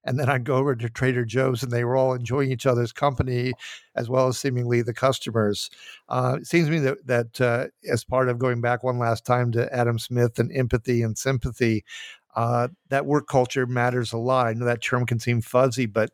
and 0.08 0.18
then 0.18 0.30
I'd 0.30 0.46
go 0.46 0.56
over 0.56 0.74
to 0.74 0.90
Trader 0.90 1.26
Joe's, 1.26 1.62
and 1.62 1.72
they 1.72 1.84
were 1.84 1.98
all 1.98 2.14
enjoying 2.14 2.50
each 2.50 2.66
other's 2.66 2.94
company, 2.94 3.52
as 3.96 4.10
well 4.10 4.28
as 4.28 4.38
seemingly 4.38 4.82
the 4.82 4.94
customers. 4.94 5.70
Uh, 6.08 6.38
it 6.40 6.48
seems 6.48 6.68
to 6.68 6.72
me 6.72 6.80
that 6.80 7.06
that 7.06 7.42
uh, 7.42 7.68
as 7.92 8.06
part 8.06 8.30
of 8.30 8.40
going 8.40 8.62
back 8.62 8.84
one 8.84 9.00
last 9.00 9.26
time 9.26 9.52
to 9.52 9.74
Adam 9.76 10.00
Smith 10.00 10.40
and 10.40 10.50
empathy 10.56 11.02
and 11.02 11.18
sympathy, 11.18 11.84
uh, 12.38 12.70
that 12.90 13.06
work 13.06 13.28
culture 13.28 13.68
matters 13.68 14.14
a 14.14 14.18
lot. 14.18 14.48
I 14.48 14.54
know 14.54 14.66
that 14.66 14.82
term 14.82 15.06
can 15.06 15.20
seem 15.20 15.42
fuzzy, 15.42 15.88
but 15.88 16.12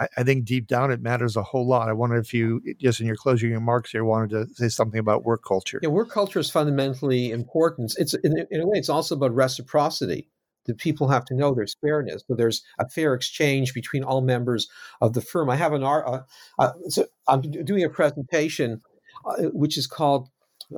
I, 0.00 0.08
I, 0.16 0.22
think 0.22 0.44
deep 0.44 0.66
down 0.66 0.90
it 0.90 1.02
matters 1.02 1.36
a 1.36 1.42
whole 1.42 1.66
lot. 1.66 1.88
I 1.88 1.92
wonder 1.92 2.16
if 2.16 2.32
you, 2.34 2.62
just 2.78 3.00
in 3.00 3.06
your 3.06 3.16
closing 3.16 3.52
remarks 3.52 3.90
here, 3.90 4.04
wanted 4.04 4.30
to 4.30 4.54
say 4.54 4.68
something 4.68 4.98
about 4.98 5.24
work 5.24 5.44
culture. 5.46 5.78
Yeah, 5.82 5.90
work 5.90 6.10
culture 6.10 6.38
is 6.38 6.50
fundamentally 6.50 7.30
important. 7.30 7.94
It's 7.98 8.14
in, 8.14 8.46
in 8.50 8.60
a 8.60 8.66
way, 8.66 8.78
it's 8.78 8.88
also 8.88 9.14
about 9.14 9.34
reciprocity 9.34 10.28
the 10.66 10.74
people 10.74 11.08
have 11.08 11.24
to 11.26 11.34
know 11.34 11.54
there's 11.54 11.76
fairness. 11.80 12.22
So 12.26 12.34
there's 12.34 12.62
a 12.78 12.88
fair 12.88 13.14
exchange 13.14 13.74
between 13.74 14.04
all 14.04 14.20
members 14.20 14.68
of 15.00 15.14
the 15.14 15.20
firm. 15.20 15.50
I 15.50 15.56
have 15.56 15.72
an 15.72 15.82
art. 15.82 16.06
Uh, 16.06 16.20
uh, 16.58 16.72
so 16.88 17.06
I'm 17.28 17.40
doing 17.40 17.82
a 17.82 17.88
presentation, 17.88 18.80
uh, 19.24 19.44
which 19.52 19.76
is 19.76 19.86
called, 19.86 20.28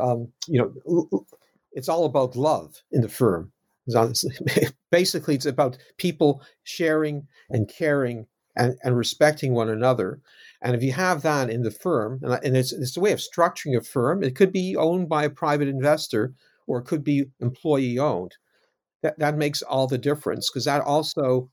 um, 0.00 0.32
you 0.46 0.58
know, 0.58 1.26
it's 1.72 1.88
all 1.88 2.04
about 2.04 2.36
love 2.36 2.82
in 2.90 3.02
the 3.02 3.08
firm. 3.08 3.52
Basically, 4.90 5.34
it's 5.34 5.46
about 5.46 5.76
people 5.98 6.42
sharing 6.62 7.26
and 7.50 7.68
caring 7.68 8.26
and, 8.56 8.76
and 8.84 8.96
respecting 8.96 9.54
one 9.54 9.68
another. 9.68 10.20
And 10.60 10.74
if 10.74 10.82
you 10.82 10.92
have 10.92 11.22
that 11.22 11.50
in 11.50 11.62
the 11.62 11.70
firm, 11.70 12.20
and 12.22 12.56
it's, 12.56 12.72
it's 12.72 12.96
a 12.96 13.00
way 13.00 13.12
of 13.12 13.20
structuring 13.20 13.76
a 13.76 13.80
firm, 13.80 14.22
it 14.22 14.36
could 14.36 14.52
be 14.52 14.76
owned 14.76 15.08
by 15.08 15.24
a 15.24 15.30
private 15.30 15.68
investor 15.68 16.34
or 16.66 16.78
it 16.78 16.84
could 16.84 17.02
be 17.02 17.26
employee 17.40 17.98
owned 17.98 18.36
that, 19.02 19.18
that 19.18 19.36
makes 19.36 19.62
all 19.62 19.86
the 19.86 19.98
difference 19.98 20.48
because 20.48 20.64
that 20.64 20.82
also 20.82 21.50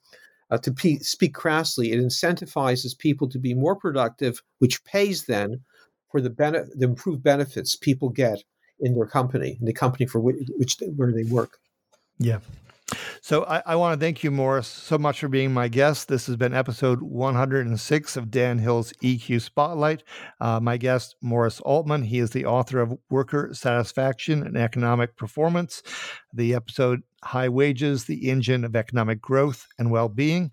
uh, 0.51 0.57
to 0.57 0.71
pe- 0.71 0.99
speak 0.99 1.33
crassly 1.33 1.91
it 1.91 1.99
incentivizes 1.99 2.97
people 2.97 3.27
to 3.27 3.39
be 3.39 3.53
more 3.53 3.75
productive 3.75 4.41
which 4.59 4.83
pays 4.83 5.25
then 5.25 5.59
for 6.11 6.21
the, 6.21 6.29
bene- 6.29 6.65
the 6.75 6.85
improved 6.85 7.23
benefits 7.23 7.75
people 7.75 8.09
get 8.09 8.41
in 8.79 8.95
their 8.95 9.05
company 9.05 9.57
in 9.59 9.65
the 9.65 9.73
company 9.73 10.05
for 10.05 10.19
which, 10.19 10.37
which 10.57 10.77
where 10.95 11.11
they 11.11 11.23
work. 11.23 11.57
Yeah 12.17 12.39
so 13.29 13.43
I, 13.43 13.61
I, 13.63 13.75
want 13.75 13.93
to 13.93 14.03
thank 14.03 14.23
you, 14.23 14.31
Morris, 14.31 14.67
so 14.67 14.97
much 14.97 15.19
for 15.19 15.27
being 15.27 15.53
my 15.53 15.67
guest. 15.67 16.07
This 16.07 16.25
has 16.25 16.35
been 16.35 16.55
episode 16.55 17.03
106 17.03 18.17
of 18.17 18.31
Dan 18.31 18.57
Hill's 18.57 18.91
EQ 19.03 19.41
Spotlight. 19.41 20.01
Uh, 20.41 20.59
my 20.59 20.77
guest, 20.77 21.15
Morris 21.21 21.59
Altman, 21.59 22.01
he 22.01 22.17
is 22.17 22.31
the 22.31 22.47
author 22.47 22.81
of 22.81 22.97
Worker 23.11 23.51
Satisfaction 23.53 24.41
and 24.41 24.57
Economic 24.57 25.15
Performance. 25.15 25.83
The 26.33 26.55
episode 26.55 27.03
High 27.23 27.49
Wages, 27.49 28.05
the 28.05 28.27
Engine 28.27 28.65
of 28.65 28.75
Economic 28.75 29.21
Growth 29.21 29.67
and 29.77 29.91
Well-Being. 29.91 30.51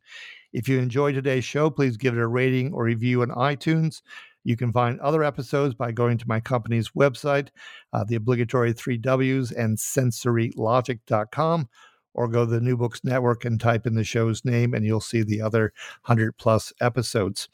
If 0.53 0.69
you 0.69 0.79
enjoyed 0.79 1.15
today's 1.15 1.47
show, 1.47 1.71
please 1.71 1.97
give 1.97 2.13
it 2.13 2.21
a 2.21 2.27
rating 2.27 2.75
or 2.75 2.85
review 2.85 3.23
on 3.23 3.29
iTunes. 3.29 4.03
You 4.45 4.59
can 4.59 4.71
find 4.71 5.01
other 5.01 5.25
episodes 5.25 5.75
by 5.75 5.93
going 5.93 6.19
to 6.19 6.29
my 6.29 6.41
company's 6.41 6.91
website, 6.91 7.49
uh, 7.95 8.05
the 8.07 8.17
obligatory 8.17 8.75
three 8.75 8.99
W's 8.99 9.51
and 9.51 9.79
sensorylogic.com 9.79 11.71
or 12.17 12.27
go 12.27 12.45
to 12.45 12.51
the 12.51 12.61
New 12.61 12.77
Books 12.77 13.05
Network 13.05 13.45
and 13.45 13.61
type 13.61 13.87
in 13.87 13.95
the 13.95 14.03
show's 14.03 14.45
name, 14.45 14.75
and 14.75 14.85
you'll 14.85 15.01
see 15.01 15.23
the 15.23 15.41
other 15.41 15.73
100 16.07 16.37
plus 16.39 16.73
episodes. 16.81 17.49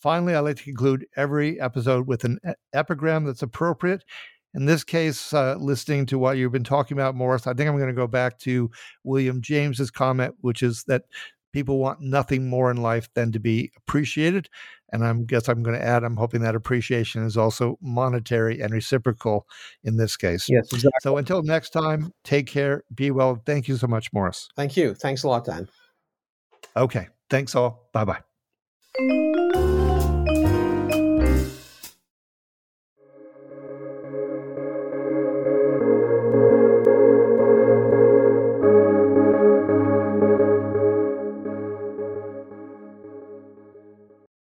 Finally, 0.00 0.34
I 0.34 0.40
like 0.40 0.56
to 0.56 0.64
conclude 0.64 1.06
every 1.16 1.60
episode 1.60 2.06
with 2.06 2.24
an 2.24 2.38
epigram 2.72 3.24
that's 3.24 3.42
appropriate. 3.42 4.04
In 4.54 4.66
this 4.66 4.84
case, 4.84 5.34
uh, 5.34 5.56
listening 5.58 6.06
to 6.06 6.18
what 6.18 6.36
you've 6.36 6.52
been 6.52 6.62
talking 6.62 6.96
about, 6.96 7.16
Morris, 7.16 7.48
I 7.48 7.54
think 7.54 7.68
I'm 7.68 7.76
going 7.76 7.88
to 7.88 7.92
go 7.92 8.06
back 8.06 8.38
to 8.40 8.70
William 9.02 9.42
James's 9.42 9.90
comment, 9.90 10.36
which 10.42 10.62
is 10.62 10.84
that 10.84 11.02
people 11.52 11.78
want 11.78 12.00
nothing 12.00 12.48
more 12.48 12.70
in 12.70 12.76
life 12.76 13.08
than 13.14 13.32
to 13.32 13.40
be 13.40 13.72
appreciated. 13.76 14.48
And 14.94 15.04
I 15.04 15.12
guess 15.12 15.48
I'm 15.48 15.64
going 15.64 15.76
to 15.76 15.84
add, 15.84 16.04
I'm 16.04 16.16
hoping 16.16 16.40
that 16.42 16.54
appreciation 16.54 17.24
is 17.24 17.36
also 17.36 17.76
monetary 17.82 18.60
and 18.60 18.72
reciprocal 18.72 19.44
in 19.82 19.96
this 19.96 20.16
case. 20.16 20.48
Yes, 20.48 20.72
exactly. 20.72 20.92
So 21.02 21.16
until 21.16 21.42
next 21.42 21.70
time, 21.70 22.12
take 22.22 22.46
care, 22.46 22.84
be 22.94 23.10
well. 23.10 23.42
Thank 23.44 23.66
you 23.66 23.76
so 23.76 23.88
much, 23.88 24.12
Morris. 24.12 24.48
Thank 24.54 24.76
you. 24.76 24.94
Thanks 24.94 25.24
a 25.24 25.28
lot, 25.28 25.46
Dan. 25.46 25.68
Okay. 26.76 27.08
Thanks 27.28 27.56
all. 27.56 27.88
Bye 27.92 28.04
bye. 28.04 29.40